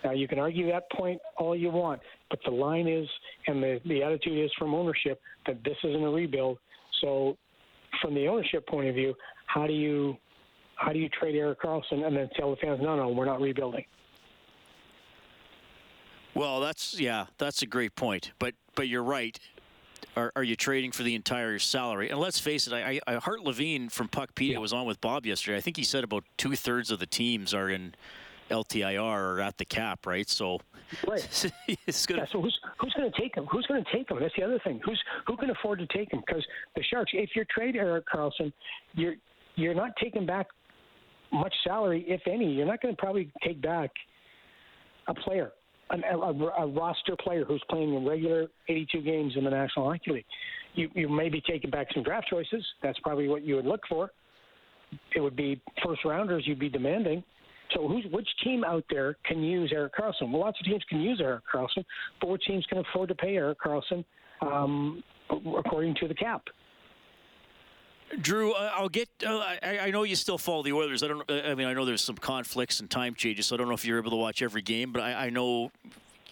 Now, 0.03 0.11
you 0.11 0.27
can 0.27 0.39
argue 0.39 0.67
that 0.71 0.89
point 0.91 1.19
all 1.37 1.55
you 1.55 1.69
want, 1.69 2.01
but 2.29 2.39
the 2.45 2.51
line 2.51 2.87
is, 2.87 3.07
and 3.47 3.61
the, 3.61 3.81
the 3.85 4.01
attitude 4.01 4.43
is 4.43 4.51
from 4.57 4.73
ownership, 4.73 5.21
that 5.45 5.63
this 5.63 5.75
isn't 5.83 6.03
a 6.03 6.09
rebuild. 6.09 6.57
So, 7.01 7.37
from 8.01 8.15
the 8.15 8.27
ownership 8.27 8.67
point 8.67 8.87
of 8.87 8.95
view, 8.95 9.13
how 9.47 9.67
do 9.67 9.73
you 9.73 10.15
how 10.75 10.93
do 10.93 10.99
you 10.99 11.09
trade 11.09 11.35
Erik 11.35 11.61
Karlsson 11.61 12.05
and 12.05 12.15
then 12.15 12.29
tell 12.37 12.51
the 12.51 12.55
fans, 12.57 12.79
no, 12.81 12.95
no, 12.95 13.09
we're 13.09 13.25
not 13.25 13.41
rebuilding? 13.41 13.83
Well, 16.33 16.61
that's 16.61 16.97
yeah, 16.97 17.25
that's 17.37 17.61
a 17.61 17.65
great 17.65 17.95
point. 17.95 18.31
But 18.39 18.53
but 18.75 18.87
you're 18.87 19.03
right 19.03 19.37
are, 20.15 20.31
are 20.35 20.43
you 20.43 20.55
trading 20.55 20.91
for 20.91 21.03
the 21.03 21.15
entire 21.15 21.59
salary? 21.59 22.09
And 22.09 22.19
let's 22.19 22.39
face 22.39 22.67
it, 22.67 22.73
I, 22.73 22.99
I 23.07 23.15
Hart 23.15 23.41
Levine 23.41 23.89
from 23.89 24.07
Puckpedia 24.07 24.53
yeah. 24.53 24.57
was 24.59 24.73
on 24.73 24.85
with 24.85 24.99
Bob 25.01 25.25
yesterday. 25.25 25.57
I 25.57 25.61
think 25.61 25.77
he 25.77 25.83
said 25.83 26.03
about 26.03 26.23
two 26.37 26.55
thirds 26.55 26.91
of 26.91 26.99
the 26.99 27.05
teams 27.05 27.53
are 27.53 27.69
in 27.69 27.93
LTIR 28.49 29.01
or 29.01 29.39
at 29.39 29.57
the 29.57 29.65
cap, 29.65 30.05
right? 30.05 30.27
So, 30.27 30.59
right. 31.07 31.51
it's 31.87 32.05
gonna. 32.05 32.21
Yeah, 32.21 32.27
so 32.31 32.41
who's 32.41 32.59
who's 32.79 32.93
going 32.93 33.11
to 33.11 33.21
take 33.21 33.35
him? 33.35 33.45
Who's 33.45 33.65
going 33.67 33.83
to 33.83 33.91
take 33.91 34.09
him? 34.09 34.17
That's 34.19 34.33
the 34.35 34.43
other 34.43 34.59
thing. 34.63 34.81
Who's 34.83 35.01
who 35.27 35.37
can 35.37 35.49
afford 35.51 35.79
to 35.79 35.87
take 35.87 36.11
him? 36.11 36.21
Because 36.25 36.45
the 36.75 36.83
Sharks, 36.83 37.11
if 37.13 37.29
you 37.35 37.45
trade 37.45 37.75
Erik 37.75 38.05
Karlsson, 38.13 38.51
you're 38.93 39.15
you're 39.55 39.75
not 39.75 39.91
taking 40.01 40.25
back 40.25 40.47
much 41.31 41.53
salary, 41.63 42.05
if 42.07 42.21
any. 42.27 42.51
You're 42.51 42.65
not 42.65 42.81
going 42.81 42.95
to 42.95 42.99
probably 42.99 43.31
take 43.43 43.61
back 43.61 43.91
a 45.07 45.13
player, 45.13 45.51
an, 45.91 46.03
a, 46.11 46.17
a, 46.17 46.67
roster 46.67 47.15
player 47.21 47.43
who's 47.45 47.63
playing 47.69 47.93
in 47.93 48.05
regular 48.05 48.47
82 48.67 49.01
games 49.01 49.33
in 49.35 49.43
the 49.43 49.49
National 49.49 49.89
Hockey 49.89 50.11
League. 50.11 50.25
You 50.75 50.89
you 50.93 51.09
may 51.09 51.29
be 51.29 51.41
taking 51.41 51.69
back 51.69 51.87
some 51.93 52.03
draft 52.03 52.27
choices. 52.29 52.65
That's 52.83 52.99
probably 52.99 53.27
what 53.27 53.43
you 53.43 53.55
would 53.55 53.65
look 53.65 53.81
for. 53.89 54.11
It 55.15 55.19
would 55.19 55.35
be 55.35 55.61
first 55.83 56.05
rounders 56.05 56.43
you'd 56.45 56.59
be 56.59 56.69
demanding. 56.69 57.23
So 57.73 57.87
who's 57.87 58.05
which 58.11 58.27
team 58.43 58.63
out 58.63 58.83
there 58.89 59.15
can 59.25 59.43
use 59.43 59.71
Erik 59.73 59.93
Karlsson? 59.95 60.31
Well, 60.31 60.41
lots 60.41 60.59
of 60.59 60.65
teams 60.65 60.83
can 60.89 61.01
use 61.01 61.21
Erik 61.21 61.43
Karlsson, 61.53 61.83
but 62.19 62.29
which 62.29 62.43
teams 62.45 62.65
can 62.67 62.79
afford 62.79 63.09
to 63.09 63.15
pay 63.15 63.35
Erik 63.35 63.59
Karlsson 63.59 64.03
um, 64.41 65.03
according 65.57 65.95
to 65.95 66.07
the 66.07 66.15
cap? 66.15 66.43
Drew, 68.21 68.53
uh, 68.53 68.71
I'll 68.73 68.89
get. 68.89 69.09
Uh, 69.25 69.37
I, 69.61 69.79
I, 69.83 69.91
know 69.91 70.03
you 70.03 70.15
still 70.15 70.37
follow 70.37 70.63
the 70.63 70.73
Oilers. 70.73 71.03
I 71.03 71.07
don't. 71.07 71.29
I 71.29 71.53
mean, 71.53 71.67
I 71.67 71.73
know 71.73 71.85
there's 71.85 72.01
some 72.01 72.15
conflicts 72.15 72.79
and 72.79 72.89
time 72.89 73.13
changes, 73.13 73.47
so 73.47 73.55
I 73.55 73.57
don't 73.57 73.67
know 73.67 73.75
if 73.75 73.85
you're 73.85 73.99
able 73.99 74.11
to 74.11 74.17
watch 74.17 74.41
every 74.41 74.61
game. 74.61 74.91
But 74.91 75.03
I, 75.03 75.25
I 75.25 75.29
know 75.29 75.71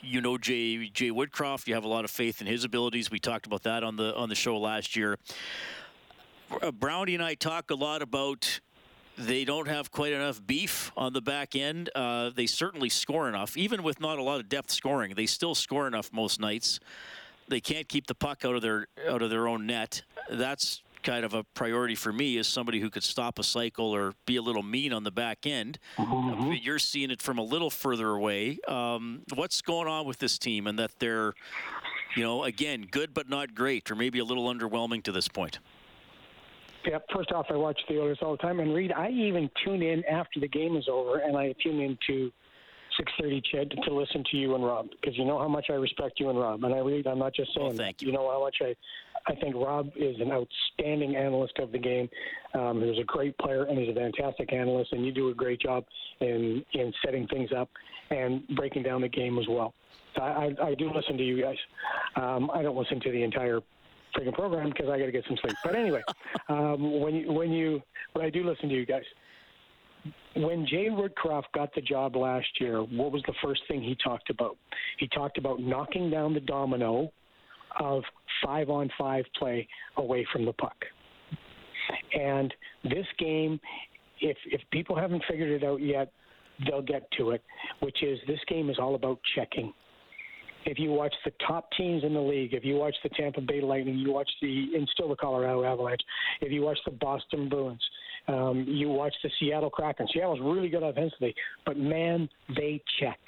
you 0.02 0.22
know 0.22 0.38
Jay 0.38 0.90
Jay 0.90 1.12
Woodcroft. 1.12 1.68
You 1.68 1.76
have 1.76 1.84
a 1.84 1.90
lot 1.90 2.04
of 2.04 2.12
faith 2.12 2.42
in 2.42 2.48
his 2.48 2.64
abilities. 2.64 3.12
We 3.12 3.20
talked 3.20 3.46
about 3.46 3.64
that 3.64 3.84
on 3.84 3.96
the 3.96 4.16
on 4.16 4.30
the 4.30 4.36
show 4.36 4.58
last 4.58 4.96
year. 4.96 5.18
Uh, 6.62 6.72
Brownie 6.72 7.14
and 7.14 7.24
I 7.24 7.36
talk 7.36 7.70
a 7.70 7.76
lot 7.76 8.02
about 8.02 8.60
they 9.18 9.46
don't 9.46 9.68
have 9.68 9.92
quite 9.92 10.14
enough 10.14 10.46
beef 10.46 10.92
on 10.96 11.14
the 11.14 11.22
back 11.22 11.56
end. 11.56 11.90
Uh, 11.96 12.30
they 12.30 12.46
certainly 12.46 12.90
score 12.90 13.28
enough, 13.28 13.58
even 13.58 13.84
with 13.84 14.00
not 14.00 14.20
a 14.20 14.24
lot 14.24 14.40
of 14.40 14.48
depth 14.48 14.72
scoring. 14.72 15.14
They 15.16 15.26
still 15.26 15.56
score 15.56 15.88
enough 15.88 16.12
most 16.14 16.40
nights. 16.40 16.80
They 17.48 17.60
can't 17.60 17.88
keep 17.88 18.08
the 18.08 18.16
puck 18.16 18.46
out 18.46 18.56
of 18.56 18.62
their 18.62 18.88
out 19.10 19.22
of 19.22 19.30
their 19.30 19.48
own 19.48 19.66
net. 19.66 20.04
That's 20.30 20.82
kind 21.08 21.24
of 21.24 21.34
a 21.34 21.44
priority 21.54 21.96
for 21.96 22.12
me 22.12 22.38
as 22.38 22.48
somebody 22.48 22.82
who 22.82 22.90
could 22.90 23.04
stop 23.04 23.40
a 23.40 23.44
cycle 23.44 23.96
or 23.96 24.14
be 24.26 24.36
a 24.36 24.42
little 24.42 24.62
mean 24.62 24.92
on 24.92 25.04
the 25.06 25.12
back 25.12 25.48
end. 25.48 25.80
Mm-hmm. 25.98 26.52
You're 26.62 26.80
seeing 26.80 27.12
it 27.12 27.22
from 27.22 27.38
a 27.38 27.44
little 27.44 27.70
further 27.70 28.10
away. 28.10 28.60
Um, 28.68 29.22
what's 29.34 29.62
going 29.62 29.88
on 29.88 30.06
with 30.06 30.20
this 30.20 30.38
team, 30.38 30.68
and 30.68 30.78
that 30.80 30.92
they're, 31.00 31.34
you 32.18 32.24
know, 32.24 32.44
again, 32.44 32.86
good 32.92 33.14
but 33.14 33.30
not 33.30 33.56
great, 33.56 33.90
or 33.90 33.96
maybe 33.96 34.20
a 34.20 34.26
little 34.26 34.54
underwhelming 34.54 35.02
to 35.04 35.14
this 35.14 35.30
point? 35.30 35.60
Yeah, 36.86 37.00
first 37.14 37.32
off, 37.32 37.46
I 37.50 37.56
watch 37.56 37.80
the 37.88 38.00
Oilers 38.00 38.20
all 38.22 38.32
the 38.32 38.38
time, 38.38 38.60
and 38.60 38.74
Reed, 38.74 38.92
I 38.92 39.10
even 39.10 39.50
tune 39.64 39.82
in 39.82 40.04
after 40.06 40.42
the 40.42 40.48
game 40.50 40.76
is 40.76 40.90
over, 40.92 41.20
and 41.20 41.38
I 41.38 41.54
tune 41.64 41.80
in 41.80 41.98
to 42.08 42.32
6:30 43.00 43.42
Ched 43.54 43.84
to 43.84 43.94
listen 43.94 44.24
to 44.32 44.38
you 44.38 44.56
and 44.56 44.64
Rob 44.64 44.88
because 44.90 45.18
you 45.18 45.26
know 45.26 45.40
how 45.40 45.48
much 45.48 45.68
I 45.70 45.74
respect 45.74 46.20
you 46.20 46.30
and 46.30 46.40
Rob, 46.40 46.64
and 46.64 46.74
I 46.74 46.80
really, 46.80 47.04
I'm 47.08 47.20
not 47.20 47.34
just 47.34 47.54
saying. 47.54 47.68
Well, 47.68 47.76
thank 47.76 48.02
you. 48.02 48.08
You 48.08 48.14
know 48.14 48.30
how 48.30 48.42
much 48.42 48.58
I, 48.62 48.76
I 49.28 49.36
think 49.36 49.56
Rob 49.56 49.90
is 49.96 50.16
an 50.20 50.32
outstanding 50.32 51.16
analyst 51.16 51.58
of 51.60 51.72
the 51.72 51.80
game. 51.80 52.10
Um, 52.54 52.82
he's 52.82 53.00
a 53.00 53.06
great 53.06 53.38
player, 53.38 53.64
and 53.64 53.78
he's 53.78 53.90
a 53.90 53.94
fantastic 53.94 54.54
analyst, 54.54 54.94
and 54.94 55.06
you 55.06 55.12
do 55.12 55.30
a 55.30 55.34
great 55.34 55.62
job 55.62 55.86
in 56.20 56.64
in 56.74 56.94
setting 57.04 57.28
things 57.28 57.50
up 57.56 57.70
and 58.10 58.48
breaking 58.56 58.84
down 58.84 59.02
the 59.02 59.10
game 59.10 59.38
as 59.38 59.46
well. 59.50 59.74
So 60.16 60.22
I, 60.22 60.56
I, 60.60 60.68
I 60.68 60.74
do 60.76 60.92
listen 60.94 61.18
to 61.18 61.24
you 61.24 61.42
guys. 61.42 61.58
Um, 62.16 62.50
I 62.54 62.62
don't 62.62 62.78
listen 62.78 63.00
to 63.02 63.12
the 63.12 63.24
entire 63.24 63.60
freaking 64.16 64.34
program 64.34 64.70
because 64.70 64.90
I 64.90 64.98
got 64.98 65.06
to 65.06 65.12
get 65.12 65.26
some 65.28 65.38
sleep. 65.42 65.56
But 65.64 65.76
anyway, 65.76 66.02
um, 66.50 67.02
when 67.02 67.16
you 67.16 67.32
when 67.32 67.52
you 67.52 67.82
when 68.14 68.26
I 68.26 68.30
do 68.30 68.44
listen 68.44 68.70
to 68.70 68.76
you 68.76 68.86
guys, 68.86 69.04
when 70.36 70.66
Jay 70.66 70.88
Woodcroft 70.90 71.52
got 71.54 71.74
the 71.74 71.82
job 71.82 72.16
last 72.16 72.48
year, 72.60 72.82
what 72.82 73.12
was 73.12 73.24
the 73.28 73.34
first 73.44 73.62
thing 73.68 73.82
he 73.82 73.96
talked 74.04 74.30
about? 74.30 74.58
He 75.00 75.08
talked 75.08 75.38
about 75.38 75.60
knocking 75.60 76.10
down 76.10 76.34
the 76.34 76.40
domino 76.40 77.12
of 77.80 78.04
five 78.44 78.70
on 78.70 78.90
five 78.98 79.26
play 79.38 79.68
away 79.98 80.26
from 80.32 80.46
the 80.46 80.54
puck. 80.54 80.76
And 82.14 82.54
this 82.84 83.06
game, 83.18 83.60
if 84.22 84.38
if 84.48 84.62
people 84.72 84.96
haven't 84.96 85.24
figured 85.30 85.50
it 85.50 85.66
out 85.66 85.82
yet, 85.82 86.12
they'll 86.66 86.82
get 86.82 87.10
to 87.18 87.32
it, 87.32 87.42
which 87.82 88.04
is 88.04 88.20
this 88.28 88.40
game 88.48 88.70
is 88.70 88.78
all 88.80 88.96
about 88.96 89.20
checking 89.36 89.74
if 90.68 90.78
you 90.78 90.92
watch 90.92 91.14
the 91.24 91.32
top 91.46 91.70
teams 91.78 92.04
in 92.04 92.14
the 92.14 92.20
league, 92.20 92.54
if 92.54 92.66
you 92.66 92.76
watch 92.76 92.96
the 93.02 93.10
Tampa 93.10 93.40
Bay 93.40 93.62
Lightning, 93.62 93.98
you 93.98 94.12
watch 94.12 94.30
the 94.42 94.68
and 94.76 94.88
still 94.92 95.08
the 95.08 95.16
Colorado 95.16 95.64
Avalanche, 95.64 96.02
if 96.42 96.52
you 96.52 96.62
watch 96.62 96.78
the 96.84 96.92
Boston 96.92 97.48
Bruins, 97.48 97.82
um, 98.28 98.66
you 98.68 98.90
watch 98.90 99.14
the 99.24 99.30
Seattle 99.40 99.70
Kraken. 99.70 100.08
Seattle's 100.14 100.40
really 100.42 100.68
good 100.68 100.84
offensively, 100.84 101.34
but 101.66 101.78
man, 101.78 102.28
they 102.56 102.82
check. 103.00 103.20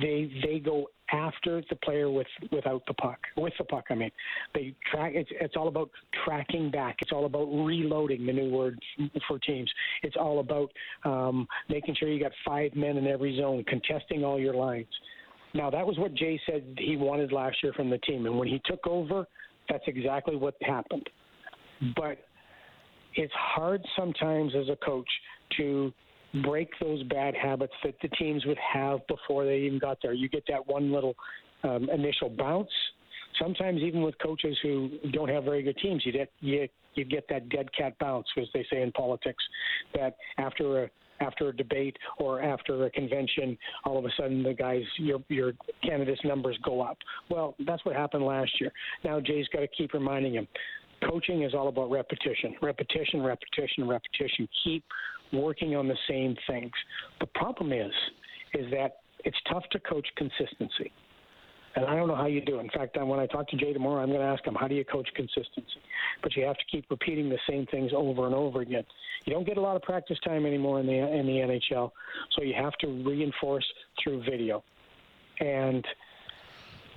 They 0.00 0.30
they 0.42 0.58
go 0.58 0.86
after 1.12 1.62
the 1.70 1.76
player 1.76 2.10
with 2.10 2.26
without 2.52 2.82
the 2.86 2.94
puck 2.94 3.18
with 3.36 3.52
the 3.58 3.64
puck. 3.64 3.84
I 3.90 3.94
mean, 3.94 4.10
they 4.54 4.74
track. 4.90 5.12
It's 5.14 5.30
it's 5.40 5.56
all 5.56 5.68
about 5.68 5.90
tracking 6.24 6.70
back. 6.70 6.96
It's 7.00 7.12
all 7.12 7.26
about 7.26 7.46
reloading. 7.46 8.26
The 8.26 8.32
new 8.32 8.50
word 8.50 8.78
for 9.26 9.38
teams. 9.38 9.70
It's 10.02 10.16
all 10.18 10.40
about 10.40 10.70
um, 11.04 11.46
making 11.68 11.96
sure 11.98 12.08
you 12.08 12.20
got 12.20 12.32
five 12.44 12.74
men 12.74 12.96
in 12.96 13.06
every 13.06 13.36
zone, 13.38 13.64
contesting 13.64 14.24
all 14.24 14.38
your 14.38 14.54
lines. 14.54 14.86
Now, 15.54 15.70
that 15.70 15.86
was 15.86 15.98
what 15.98 16.14
Jay 16.14 16.38
said 16.46 16.62
he 16.78 16.96
wanted 16.96 17.32
last 17.32 17.56
year 17.62 17.72
from 17.72 17.88
the 17.90 17.98
team. 17.98 18.26
And 18.26 18.38
when 18.38 18.48
he 18.48 18.60
took 18.66 18.86
over, 18.86 19.26
that's 19.68 19.84
exactly 19.86 20.36
what 20.36 20.54
happened. 20.62 21.08
But 21.96 22.18
it's 23.14 23.32
hard 23.34 23.82
sometimes 23.96 24.52
as 24.54 24.68
a 24.68 24.76
coach 24.84 25.08
to 25.56 25.92
break 26.42 26.70
those 26.80 27.02
bad 27.04 27.34
habits 27.34 27.72
that 27.84 27.94
the 28.02 28.08
teams 28.08 28.44
would 28.46 28.58
have 28.58 29.06
before 29.06 29.44
they 29.44 29.58
even 29.58 29.78
got 29.78 29.98
there. 30.02 30.12
You 30.12 30.28
get 30.28 30.44
that 30.48 30.66
one 30.66 30.92
little 30.92 31.14
um, 31.62 31.88
initial 31.90 32.28
bounce. 32.28 32.70
Sometimes 33.38 33.80
even 33.82 34.02
with 34.02 34.14
coaches 34.22 34.56
who 34.62 34.90
don't 35.12 35.28
have 35.28 35.44
very 35.44 35.62
good 35.62 35.76
teams, 35.78 36.04
you 36.04 36.12
get 36.12 36.30
you, 36.40 36.68
you 36.94 37.04
get 37.04 37.28
that 37.28 37.48
dead 37.48 37.68
cat 37.76 37.94
bounce, 38.00 38.26
as 38.36 38.46
they 38.52 38.66
say 38.70 38.82
in 38.82 38.90
politics. 38.92 39.42
That 39.94 40.16
after 40.38 40.84
a 40.84 40.90
after 41.20 41.48
a 41.48 41.56
debate 41.56 41.96
or 42.18 42.40
after 42.40 42.86
a 42.86 42.90
convention, 42.90 43.56
all 43.84 43.98
of 43.98 44.04
a 44.04 44.10
sudden 44.16 44.42
the 44.42 44.54
guys 44.54 44.82
your 44.98 45.20
your 45.28 45.52
candidates 45.82 46.20
numbers 46.24 46.58
go 46.64 46.80
up. 46.80 46.98
Well, 47.30 47.54
that's 47.66 47.84
what 47.84 47.94
happened 47.94 48.24
last 48.24 48.52
year. 48.60 48.72
Now 49.04 49.20
Jay's 49.20 49.46
got 49.52 49.60
to 49.60 49.68
keep 49.68 49.92
reminding 49.92 50.34
him. 50.34 50.48
Coaching 51.04 51.42
is 51.42 51.54
all 51.54 51.68
about 51.68 51.90
repetition, 51.90 52.54
repetition, 52.60 53.22
repetition, 53.22 53.86
repetition. 53.86 54.48
Keep 54.64 54.84
working 55.32 55.76
on 55.76 55.88
the 55.88 55.96
same 56.08 56.36
things. 56.46 56.72
The 57.20 57.26
problem 57.26 57.72
is, 57.72 57.92
is 58.54 58.70
that 58.72 58.98
it's 59.24 59.36
tough 59.50 59.64
to 59.72 59.80
coach 59.80 60.06
consistency. 60.16 60.92
And 61.76 61.84
I 61.84 61.94
don't 61.94 62.08
know 62.08 62.16
how 62.16 62.26
you 62.26 62.40
do. 62.40 62.58
In 62.58 62.68
fact, 62.70 62.96
when 63.00 63.20
I 63.20 63.26
talk 63.26 63.46
to 63.48 63.56
Jay 63.56 63.72
tomorrow, 63.72 64.02
I'm 64.02 64.08
going 64.08 64.20
to 64.20 64.26
ask 64.26 64.44
him, 64.44 64.54
how 64.54 64.66
do 64.66 64.74
you 64.74 64.84
coach 64.84 65.08
consistency? 65.14 65.80
But 66.22 66.34
you 66.34 66.44
have 66.44 66.56
to 66.56 66.64
keep 66.70 66.86
repeating 66.90 67.28
the 67.28 67.38
same 67.48 67.66
things 67.66 67.92
over 67.94 68.26
and 68.26 68.34
over 68.34 68.62
again. 68.62 68.84
You 69.24 69.34
don't 69.34 69.46
get 69.46 69.58
a 69.58 69.60
lot 69.60 69.76
of 69.76 69.82
practice 69.82 70.18
time 70.24 70.46
anymore 70.46 70.80
in 70.80 70.86
the 70.86 70.94
in 70.94 71.26
the 71.26 71.32
NHL, 71.32 71.92
so 72.34 72.42
you 72.42 72.54
have 72.54 72.72
to 72.80 72.88
reinforce 73.04 73.66
through 74.02 74.24
video. 74.24 74.64
And 75.40 75.86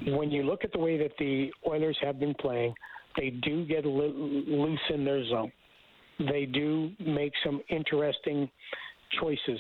when 0.08 0.32
you 0.32 0.44
look 0.44 0.64
at 0.64 0.72
the 0.72 0.80
way 0.80 0.98
that 0.98 1.12
the 1.20 1.52
Oilers 1.68 1.98
have 2.02 2.20
been 2.20 2.34
playing, 2.34 2.74
they 3.18 3.30
do 3.30 3.66
get 3.66 3.86
loose 3.86 4.80
in 4.94 5.06
their 5.06 5.28
zone. 5.30 5.52
They 6.20 6.46
do 6.46 6.92
make 7.06 7.34
some 7.44 7.62
interesting 7.70 8.50
choices 9.20 9.60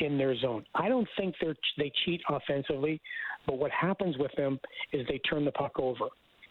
in 0.00 0.18
their 0.18 0.36
zone. 0.38 0.64
I 0.74 0.88
don't 0.88 1.08
think 1.16 1.34
they 1.40 1.54
they 1.78 1.92
cheat 2.04 2.20
offensively, 2.28 3.00
but 3.46 3.58
what 3.58 3.70
happens 3.70 4.16
with 4.18 4.32
them 4.36 4.58
is 4.92 5.06
they 5.08 5.18
turn 5.18 5.44
the 5.44 5.52
puck 5.52 5.72
over. 5.78 6.06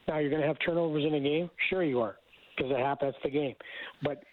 Now 0.08 0.20
you're 0.20 0.30
going 0.30 0.42
to 0.42 0.48
have 0.48 0.58
turnovers 0.66 1.04
in 1.06 1.14
a 1.14 1.20
game, 1.20 1.50
sure 1.70 1.84
you 1.84 2.00
are, 2.00 2.16
because 2.56 2.72
it 2.72 2.80
happens. 2.80 3.14
that's 3.14 3.24
the 3.24 3.30
game. 3.30 3.56
But 4.04 4.24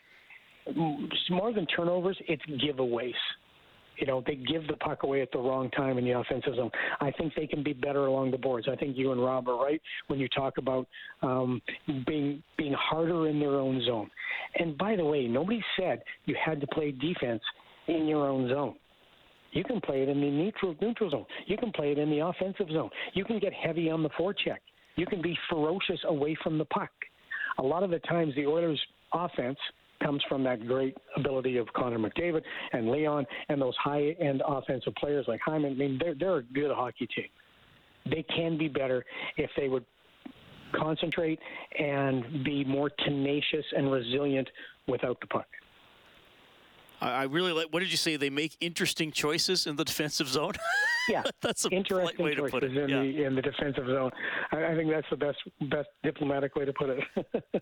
more 1.30 1.52
than 1.52 1.66
turnovers, 1.66 2.16
it's 2.28 2.42
giveaways. 2.46 3.12
You 3.98 4.06
know, 4.06 4.22
they 4.26 4.34
give 4.34 4.66
the 4.66 4.76
puck 4.76 5.02
away 5.02 5.22
at 5.22 5.32
the 5.32 5.38
wrong 5.38 5.70
time 5.70 5.98
in 5.98 6.04
the 6.04 6.12
offensive 6.12 6.54
zone. 6.56 6.70
I 7.00 7.10
think 7.12 7.34
they 7.34 7.46
can 7.46 7.62
be 7.62 7.72
better 7.72 8.06
along 8.06 8.30
the 8.30 8.38
boards. 8.38 8.68
I 8.70 8.76
think 8.76 8.96
you 8.96 9.12
and 9.12 9.22
Rob 9.22 9.48
are 9.48 9.62
right 9.62 9.80
when 10.08 10.18
you 10.18 10.28
talk 10.28 10.58
about 10.58 10.86
um, 11.22 11.62
being 12.06 12.42
being 12.56 12.74
harder 12.74 13.28
in 13.28 13.40
their 13.40 13.56
own 13.56 13.82
zone. 13.86 14.10
And 14.58 14.76
by 14.76 14.96
the 14.96 15.04
way, 15.04 15.26
nobody 15.26 15.62
said 15.78 16.02
you 16.26 16.36
had 16.42 16.60
to 16.60 16.66
play 16.68 16.92
defense 16.92 17.42
in 17.88 18.06
your 18.06 18.26
own 18.28 18.48
zone. 18.48 18.74
You 19.52 19.64
can 19.64 19.80
play 19.80 20.02
it 20.02 20.08
in 20.08 20.20
the 20.20 20.30
neutral 20.30 20.76
neutral 20.80 21.10
zone. 21.10 21.26
You 21.46 21.56
can 21.56 21.72
play 21.72 21.92
it 21.92 21.98
in 21.98 22.10
the 22.10 22.18
offensive 22.18 22.68
zone. 22.70 22.90
You 23.14 23.24
can 23.24 23.38
get 23.38 23.52
heavy 23.52 23.90
on 23.90 24.02
the 24.02 24.10
forecheck. 24.10 24.58
You 24.96 25.06
can 25.06 25.22
be 25.22 25.38
ferocious 25.48 26.00
away 26.06 26.36
from 26.42 26.58
the 26.58 26.64
puck. 26.66 26.90
A 27.58 27.62
lot 27.62 27.82
of 27.82 27.90
the 27.90 27.98
times, 28.00 28.34
the 28.34 28.46
Oilers' 28.46 28.80
offense 29.12 29.58
comes 30.00 30.22
from 30.28 30.42
that 30.44 30.66
great 30.66 30.96
ability 31.16 31.56
of 31.56 31.66
Connor 31.74 31.98
McDavid 31.98 32.42
and 32.72 32.90
Leon 32.90 33.26
and 33.48 33.60
those 33.60 33.76
high-end 33.76 34.42
offensive 34.46 34.94
players 34.96 35.26
like 35.28 35.40
Hyman. 35.44 35.72
I 35.72 35.74
mean, 35.74 35.98
they're 36.00 36.14
they're 36.14 36.36
a 36.36 36.42
good 36.42 36.70
hockey 36.74 37.06
team. 37.14 37.28
They 38.08 38.22
can 38.24 38.56
be 38.56 38.68
better 38.68 39.04
if 39.36 39.50
they 39.56 39.68
would 39.68 39.84
concentrate 40.74 41.38
and 41.78 42.44
be 42.44 42.64
more 42.64 42.90
tenacious 43.04 43.64
and 43.76 43.90
resilient 43.90 44.48
without 44.86 45.20
the 45.20 45.26
puck. 45.26 45.46
I 47.00 47.24
really 47.24 47.52
like. 47.52 47.66
What 47.72 47.80
did 47.80 47.90
you 47.90 47.98
say? 47.98 48.16
They 48.16 48.30
make 48.30 48.56
interesting 48.60 49.12
choices 49.12 49.66
in 49.66 49.76
the 49.76 49.84
defensive 49.84 50.28
zone. 50.28 50.54
Yeah, 51.08 51.22
that's 51.40 51.64
a 51.64 51.68
interesting 51.68 52.24
way 52.24 52.34
choices 52.34 52.44
to 52.44 52.50
put 52.50 52.64
it. 52.64 52.76
in 52.76 52.88
yeah. 52.88 53.00
the 53.00 53.24
in 53.24 53.34
the 53.34 53.42
defensive 53.42 53.86
zone. 53.86 54.10
I, 54.52 54.66
I, 54.66 54.74
think 54.74 54.90
that's 54.90 55.06
the 55.10 55.16
best 55.16 55.38
best 55.70 55.88
diplomatic 56.02 56.54
way 56.56 56.64
to 56.64 56.72
put 56.72 56.90
it. 56.90 57.04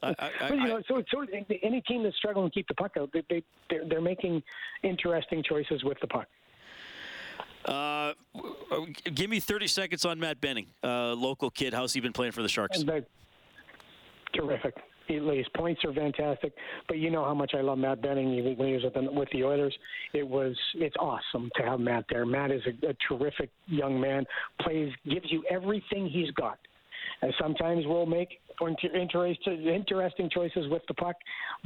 I, 0.03 0.15
I, 0.19 0.31
but, 0.49 0.57
you 0.57 0.69
know, 0.69 0.83
so, 0.89 1.03
so 1.11 1.27
any 1.63 1.81
team 1.83 2.03
that's 2.03 2.17
struggling 2.17 2.51
to 2.51 2.55
keep 2.55 2.69
the 2.69 2.75
puck 2.75 2.93
out, 2.99 3.11
they, 3.13 3.23
they 3.29 3.43
they're, 3.71 3.89
they're 3.89 4.01
making 4.01 4.43
interesting 4.83 5.43
choices 5.43 5.85
with 5.85 5.99
the 6.01 6.07
puck. 6.07 6.27
Uh, 7.65 8.13
give 9.15 9.31
me 9.31 9.41
30 9.41 9.67
seconds 9.69 10.05
on 10.05 10.21
Matt 10.21 10.39
Benning, 10.41 10.67
uh, 10.83 11.15
local 11.15 11.51
kid. 11.51 11.73
How's 11.73 11.95
he 11.95 12.01
been 12.01 12.13
playing 12.13 12.33
for 12.33 12.43
the 12.43 12.49
Sharks? 12.49 12.85
Terrific. 14.35 14.75
His 15.07 15.47
points 15.55 15.83
are 15.85 15.93
fantastic, 15.93 16.55
but 16.89 16.99
you 16.99 17.11
know 17.11 17.25
how 17.25 17.35
much 17.35 17.53
I 17.55 17.61
love 17.61 17.79
Matt 17.79 18.03
Benning 18.03 18.57
when 18.57 18.69
he 18.69 18.75
was 18.75 18.85
with 18.85 18.95
the, 18.95 19.13
with 19.13 19.29
the 19.33 19.45
Oilers. 19.45 19.77
It 20.13 20.27
was 20.27 20.57
it's 20.75 20.97
awesome 20.99 21.51
to 21.57 21.63
have 21.63 21.81
Matt 21.81 22.05
there. 22.09 22.25
Matt 22.25 22.51
is 22.51 22.63
a, 22.67 22.89
a 22.89 22.95
terrific 23.09 23.51
young 23.67 24.01
man. 24.01 24.25
Plays 24.63 24.93
gives 25.09 25.31
you 25.31 25.45
everything 25.51 26.09
he's 26.09 26.31
got. 26.33 26.59
And 27.23 27.33
sometimes 27.41 27.85
we'll 27.87 28.07
make 28.07 28.41
interesting 28.95 30.31
choices 30.31 30.69
with 30.71 30.83
the 30.89 30.95
puck, 30.95 31.17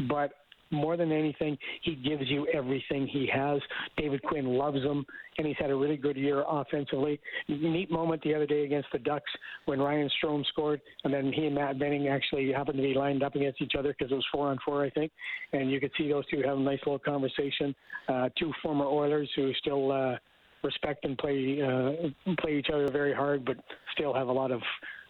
but 0.09 0.33
more 0.71 0.97
than 0.97 1.13
anything, 1.13 1.57
he 1.83 1.95
gives 1.95 2.29
you 2.29 2.47
everything 2.53 3.07
he 3.07 3.29
has. 3.33 3.61
David 3.97 4.23
Quinn 4.23 4.47
loves 4.47 4.79
him, 4.79 5.05
and 5.37 5.47
he's 5.47 5.57
had 5.59 5.71
a 5.71 5.75
really 5.75 5.97
good 5.97 6.17
year 6.17 6.45
offensively. 6.49 7.21
Neat 7.49 7.91
moment 7.91 8.23
the 8.23 8.35
other 8.35 8.47
day 8.47 8.65
against 8.65 8.89
the 8.93 8.99
Ducks 8.99 9.31
when 9.67 9.81
Ryan 9.81 10.11
Strome 10.23 10.45
scored, 10.47 10.81
and 11.05 11.13
then 11.13 11.33
he 11.33 11.47
and 11.47 11.55
Matt 11.55 11.79
Benning 11.79 12.09
actually 12.09 12.53
happened 12.53 12.77
to 12.77 12.83
be 12.83 12.95
lined 12.95 13.23
up 13.23 13.35
against 13.35 13.61
each 13.61 13.73
other 13.79 13.95
because 13.97 14.13
it 14.13 14.15
was 14.15 14.27
four 14.33 14.49
on 14.49 14.59
four, 14.65 14.85
I 14.85 14.91
think. 14.91 15.13
And 15.53 15.71
you 15.71 15.81
could 15.81 15.93
see 15.97 16.09
those 16.09 16.27
two 16.27 16.43
have 16.45 16.59
a 16.59 16.61
nice 16.61 16.81
little 16.85 16.99
conversation. 16.99 17.75
Uh, 18.09 18.29
two 18.39 18.53
former 18.63 18.85
Oilers 18.85 19.31
who 19.37 19.53
still. 19.55 19.93
Uh, 19.93 20.17
respect 20.65 21.05
and 21.05 21.17
play 21.19 21.61
uh, 21.63 22.09
play 22.41 22.59
each 22.59 22.67
other 22.73 22.91
very 22.91 23.15
hard, 23.15 23.45
but 23.45 23.57
still 23.95 24.13
have 24.13 24.27
a 24.27 24.33
lot 24.33 24.51
of 24.51 24.61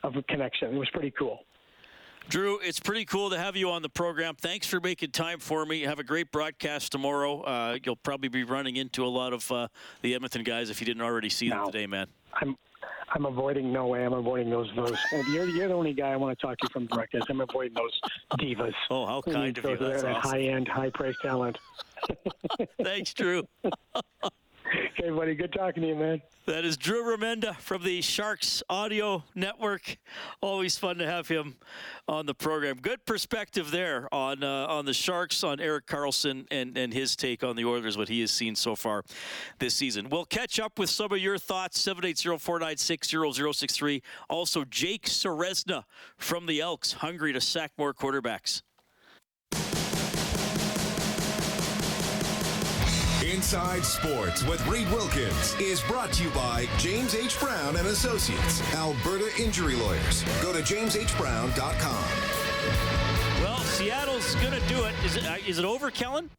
of 0.04 0.12
connection. 0.28 0.74
It 0.74 0.78
was 0.78 0.90
pretty 0.92 1.12
cool. 1.18 1.40
Drew, 2.28 2.58
it's 2.58 2.78
pretty 2.78 3.06
cool 3.06 3.30
to 3.30 3.38
have 3.38 3.56
you 3.56 3.70
on 3.70 3.80
the 3.80 3.88
program. 3.88 4.34
Thanks 4.34 4.66
for 4.66 4.80
making 4.80 5.12
time 5.12 5.38
for 5.38 5.64
me. 5.64 5.80
Have 5.82 5.98
a 5.98 6.04
great 6.04 6.30
broadcast 6.30 6.92
tomorrow. 6.92 7.40
Uh, 7.40 7.78
you'll 7.82 7.96
probably 7.96 8.28
be 8.28 8.44
running 8.44 8.76
into 8.76 9.04
a 9.04 9.08
lot 9.08 9.32
of 9.32 9.50
uh, 9.50 9.68
the 10.02 10.14
Edmonton 10.14 10.42
guys 10.42 10.68
if 10.68 10.78
you 10.78 10.84
didn't 10.84 11.02
already 11.02 11.30
see 11.30 11.48
them 11.48 11.64
today, 11.66 11.86
man. 11.86 12.06
I'm 12.34 12.56
I'm 13.10 13.24
avoiding 13.24 13.72
no 13.72 13.86
way. 13.86 14.04
I'm 14.04 14.12
avoiding 14.12 14.50
those 14.50 14.70
those. 14.76 14.94
You're, 15.30 15.48
you're 15.48 15.68
the 15.68 15.74
only 15.74 15.94
guy 15.94 16.10
I 16.10 16.16
want 16.16 16.38
to 16.38 16.46
talk 16.46 16.58
to 16.58 16.68
from 16.68 16.84
the 16.84 16.94
broadcast. 16.94 17.24
I'm 17.30 17.40
avoiding 17.40 17.72
those 17.72 17.98
divas. 18.38 18.74
Oh, 18.90 19.06
how 19.06 19.22
kind 19.22 19.56
of 19.56 19.64
you! 19.64 19.76
That's 19.78 20.02
that 20.02 20.16
awesome. 20.16 20.30
high 20.30 20.40
end, 20.42 20.68
high 20.68 20.90
price 20.90 21.16
talent. 21.22 21.56
Thanks, 22.82 23.14
Drew. 23.14 23.48
okay, 24.98 25.10
buddy. 25.10 25.34
Good 25.34 25.52
talking 25.52 25.82
to 25.82 25.88
you, 25.88 25.94
man. 25.94 26.22
That 26.46 26.64
is 26.64 26.76
Drew 26.76 27.04
Remenda 27.04 27.56
from 27.56 27.84
the 27.84 28.00
Sharks 28.00 28.62
Audio 28.70 29.24
Network. 29.34 29.98
Always 30.40 30.78
fun 30.78 30.96
to 30.98 31.06
have 31.06 31.26
him 31.28 31.56
on 32.08 32.26
the 32.26 32.34
program. 32.34 32.78
Good 32.80 33.04
perspective 33.04 33.70
there 33.70 34.08
on 34.12 34.42
uh, 34.42 34.66
on 34.68 34.86
the 34.86 34.94
Sharks, 34.94 35.44
on 35.44 35.60
Erik 35.60 35.86
Karlsson 35.86 36.46
and, 36.50 36.76
and 36.76 36.92
his 36.92 37.14
take 37.16 37.44
on 37.44 37.56
the 37.56 37.64
Oilers, 37.64 37.96
what 37.98 38.08
he 38.08 38.20
has 38.22 38.30
seen 38.30 38.56
so 38.56 38.74
far 38.74 39.04
this 39.58 39.74
season. 39.74 40.08
We'll 40.08 40.24
catch 40.24 40.58
up 40.58 40.78
with 40.78 40.88
some 40.90 41.12
of 41.12 41.18
your 41.18 41.38
thoughts, 41.38 41.86
780-496-0063. 41.86 44.02
Also, 44.30 44.64
Jake 44.64 45.06
Ceresna 45.06 45.84
from 46.16 46.46
the 46.46 46.60
Elks, 46.60 46.94
hungry 46.94 47.34
to 47.34 47.40
sack 47.40 47.72
more 47.76 47.92
quarterbacks. 47.92 48.62
Inside 53.38 53.84
Sports 53.84 54.42
with 54.42 54.66
Reed 54.66 54.90
Wilkins 54.90 55.54
is 55.60 55.80
brought 55.82 56.12
to 56.14 56.24
you 56.24 56.30
by 56.30 56.66
James 56.76 57.14
H. 57.14 57.38
Brown 57.38 57.76
and 57.76 57.86
Associates, 57.86 58.60
Alberta 58.74 59.30
Injury 59.40 59.76
Lawyers. 59.76 60.24
Go 60.42 60.52
to 60.52 60.58
jameshbrown.com. 60.58 62.04
Well, 63.40 63.58
Seattle's 63.58 64.34
going 64.34 64.60
to 64.60 64.68
do 64.68 64.82
it. 64.82 64.94
Is 65.04 65.16
it, 65.16 65.24
uh, 65.24 65.36
it 65.60 65.64
over, 65.64 65.88
Kellen? 65.92 66.30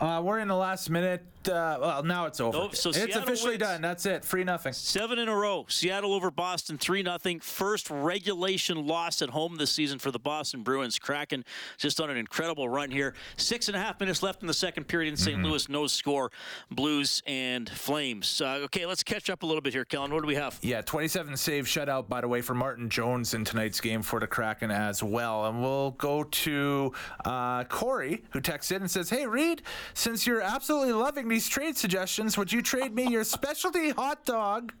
Uh, 0.00 0.20
we're 0.24 0.40
in 0.40 0.48
the 0.48 0.56
last 0.56 0.90
minute. 0.90 1.24
Uh, 1.48 1.76
well, 1.80 2.02
now 2.02 2.26
it's 2.26 2.40
over. 2.40 2.56
Oh, 2.56 2.70
so 2.72 2.88
it's 2.88 2.98
Seattle 2.98 3.22
officially 3.22 3.52
wins. 3.52 3.62
done. 3.62 3.82
That's 3.82 4.06
it. 4.06 4.24
Free 4.24 4.44
nothing. 4.44 4.72
Seven 4.72 5.18
in 5.18 5.28
a 5.28 5.36
row. 5.36 5.66
Seattle 5.68 6.12
over 6.14 6.30
Boston, 6.30 6.78
three 6.78 7.02
nothing. 7.02 7.38
First 7.40 7.90
regulation 7.90 8.86
loss 8.86 9.22
at 9.22 9.30
home 9.30 9.56
this 9.56 9.70
season 9.70 9.98
for 9.98 10.10
the 10.10 10.18
Boston 10.18 10.62
Bruins. 10.62 10.98
Kraken 10.98 11.44
just 11.76 12.00
on 12.00 12.10
an 12.10 12.16
incredible 12.16 12.68
run 12.68 12.90
here. 12.90 13.14
Six 13.36 13.68
and 13.68 13.76
a 13.76 13.80
half 13.80 14.00
minutes 14.00 14.22
left 14.22 14.42
in 14.42 14.48
the 14.48 14.54
second 14.54 14.84
period 14.84 15.10
in 15.10 15.16
saint 15.16 15.36
mm-hmm. 15.36 15.46
Louis. 15.46 15.68
No 15.68 15.86
score. 15.86 16.32
Blues 16.70 17.22
and 17.26 17.68
Flames. 17.68 18.40
Uh, 18.40 18.60
okay, 18.64 18.86
let's 18.86 19.02
catch 19.02 19.28
up 19.28 19.42
a 19.42 19.46
little 19.46 19.62
bit 19.62 19.74
here, 19.74 19.84
Kellen. 19.84 20.12
What 20.12 20.22
do 20.22 20.26
we 20.26 20.36
have? 20.36 20.58
Yeah, 20.62 20.80
27 20.80 21.36
save 21.36 21.66
shutout 21.66 22.08
by 22.08 22.20
the 22.20 22.28
way 22.28 22.40
for 22.40 22.54
Martin 22.54 22.88
Jones 22.88 23.34
in 23.34 23.44
tonight's 23.44 23.80
game 23.80 24.02
for 24.02 24.18
the 24.18 24.26
Kraken 24.26 24.70
as 24.70 25.02
well. 25.02 25.44
And 25.44 25.60
we'll 25.60 25.92
go 25.92 26.24
to 26.24 26.92
uh, 27.24 27.64
Corey 27.64 28.22
who 28.30 28.40
texts 28.40 28.72
in 28.72 28.80
and 28.80 28.90
says, 28.90 29.10
"Hey 29.10 29.26
Reed, 29.26 29.62
since 29.92 30.26
you're 30.26 30.40
absolutely 30.40 30.92
loving 30.92 31.28
these 31.28 31.48
trade 31.48 31.76
suggestions, 31.76 32.38
would 32.38 32.52
you 32.52 32.62
trade 32.62 32.94
me 32.94 33.06
your 33.08 33.24
specialty 33.24 33.90
hot 33.90 34.24
dog 34.24 34.72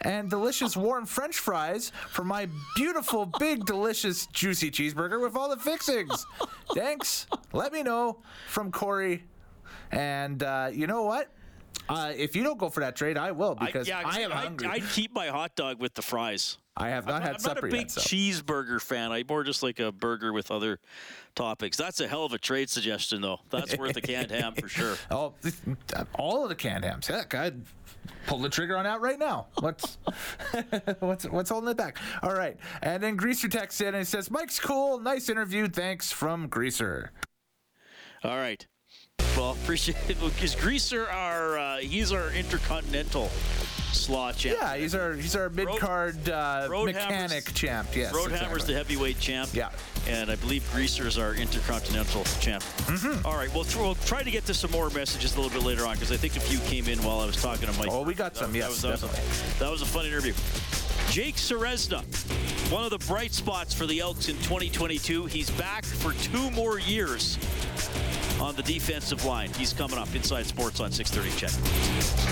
and 0.00 0.28
delicious 0.28 0.76
warm 0.76 1.06
French 1.06 1.38
fries 1.38 1.92
for 2.10 2.24
my 2.24 2.48
beautiful, 2.76 3.26
big, 3.38 3.64
delicious, 3.64 4.26
juicy 4.26 4.70
cheeseburger 4.70 5.20
with 5.20 5.36
all 5.36 5.48
the 5.48 5.56
fixings? 5.56 6.26
Thanks. 6.74 7.26
Let 7.52 7.72
me 7.72 7.82
know 7.82 8.18
from 8.48 8.72
Corey. 8.72 9.24
And 9.90 10.42
uh, 10.42 10.70
you 10.72 10.86
know 10.86 11.04
what? 11.04 11.30
Uh, 11.88 12.12
if 12.14 12.36
you 12.36 12.42
don't 12.42 12.58
go 12.58 12.68
for 12.68 12.80
that 12.80 12.96
trade, 12.96 13.16
I 13.16 13.32
will 13.32 13.54
because 13.54 13.88
I, 13.88 14.00
yeah, 14.00 14.02
I 14.04 14.20
am 14.20 14.32
I, 14.32 14.36
hungry. 14.36 14.68
I'd 14.68 14.88
keep 14.90 15.12
my 15.12 15.28
hot 15.28 15.54
dog 15.56 15.80
with 15.80 15.94
the 15.94 16.02
fries. 16.02 16.58
I 16.80 16.90
have 16.90 17.06
not 17.06 17.16
I'm, 17.16 17.22
had 17.22 17.34
I'm 17.34 17.38
supper 17.40 17.66
not 17.66 17.74
a 17.74 17.76
big 17.76 17.80
yet, 17.80 17.90
so. 17.90 18.00
cheeseburger 18.00 18.80
fan. 18.80 19.10
I'm 19.10 19.26
more 19.28 19.42
just 19.42 19.64
like 19.64 19.80
a 19.80 19.90
burger 19.90 20.32
with 20.32 20.52
other 20.52 20.78
topics. 21.34 21.76
That's 21.76 22.00
a 22.00 22.06
hell 22.06 22.24
of 22.24 22.32
a 22.32 22.38
trade 22.38 22.70
suggestion, 22.70 23.20
though. 23.20 23.40
That's 23.50 23.76
worth 23.76 23.96
a 23.96 24.00
canned 24.00 24.30
ham 24.30 24.54
for 24.54 24.68
sure. 24.68 24.96
Oh, 25.10 25.32
all 26.14 26.42
of 26.44 26.50
the 26.50 26.54
canned 26.54 26.84
hams. 26.84 27.06
Heck, 27.06 27.34
I'd 27.34 27.60
pull 28.26 28.38
the 28.38 28.48
trigger 28.48 28.76
on 28.76 28.84
that 28.84 29.00
right 29.00 29.18
now. 29.18 29.46
What's 29.60 29.98
what's 31.00 31.24
what's 31.24 31.50
holding 31.50 31.70
it 31.70 31.76
back? 31.76 31.98
All 32.22 32.34
right, 32.34 32.56
and 32.82 33.02
then 33.02 33.16
Greaser 33.16 33.48
texts 33.48 33.80
in 33.80 33.94
and 33.94 34.06
says, 34.06 34.30
"Mike's 34.30 34.60
cool, 34.60 35.00
nice 35.00 35.28
interview. 35.28 35.66
Thanks 35.68 36.12
from 36.12 36.46
Greaser." 36.48 37.10
All 38.22 38.36
right. 38.36 38.66
Well, 39.38 39.52
appreciate 39.62 39.96
it 40.08 40.20
because 40.20 40.54
Greaser, 40.54 41.08
our 41.08 41.58
uh, 41.58 41.76
he's 41.78 42.12
our 42.12 42.30
intercontinental 42.32 43.30
slot 43.92 44.36
champ. 44.36 44.58
Yeah, 44.60 44.76
he's 44.76 44.94
our 44.94 45.14
he's 45.14 45.36
our 45.36 45.48
mid 45.48 45.68
card 45.78 46.28
uh, 46.28 46.68
mechanic 46.84 47.54
champ. 47.54 47.88
Yes, 47.94 48.12
Roadhammer's 48.12 48.32
exactly. 48.32 48.66
the 48.66 48.78
heavyweight 48.78 49.20
champ. 49.20 49.50
Yeah, 49.54 49.70
and 50.08 50.30
I 50.30 50.36
believe 50.36 50.68
Greaser 50.72 51.06
is 51.06 51.18
our 51.18 51.34
intercontinental 51.34 52.24
champ. 52.40 52.62
Mm-hmm. 52.62 53.26
All 53.26 53.36
right, 53.36 53.52
well, 53.54 53.64
we'll 53.76 53.94
try 53.94 54.22
to 54.22 54.30
get 54.30 54.44
to 54.46 54.54
some 54.54 54.72
more 54.72 54.90
messages 54.90 55.36
a 55.36 55.40
little 55.40 55.56
bit 55.56 55.66
later 55.66 55.86
on 55.86 55.94
because 55.94 56.10
I 56.10 56.16
think 56.16 56.36
a 56.36 56.40
few 56.40 56.58
came 56.60 56.88
in 56.88 57.02
while 57.02 57.20
I 57.20 57.26
was 57.26 57.40
talking 57.40 57.68
to 57.68 57.78
Mike. 57.78 57.88
Oh, 57.90 58.02
we 58.02 58.14
got 58.14 58.36
some. 58.36 58.52
That, 58.52 58.58
yes, 58.58 58.82
that 58.82 58.90
was, 58.90 59.00
definitely. 59.00 59.20
That 59.20 59.28
was, 59.28 59.40
a, 59.40 59.58
that 59.60 59.70
was 59.70 59.82
a 59.82 59.86
fun 59.86 60.06
interview. 60.06 60.32
Jake 61.10 61.36
Ceresna, 61.36 62.02
one 62.70 62.84
of 62.84 62.90
the 62.90 62.98
bright 63.06 63.32
spots 63.32 63.72
for 63.72 63.86
the 63.86 64.00
Elks 64.00 64.28
in 64.28 64.36
2022. 64.36 65.24
He's 65.24 65.48
back 65.50 65.84
for 65.86 66.12
two 66.12 66.50
more 66.50 66.78
years 66.78 67.38
on 68.40 68.54
the 68.54 68.62
defensive 68.62 69.24
line. 69.24 69.50
He's 69.54 69.72
coming 69.72 69.98
up 69.98 70.14
inside 70.14 70.46
sports 70.46 70.80
on 70.80 70.90
630 70.90 71.46
CHED. 71.46 72.27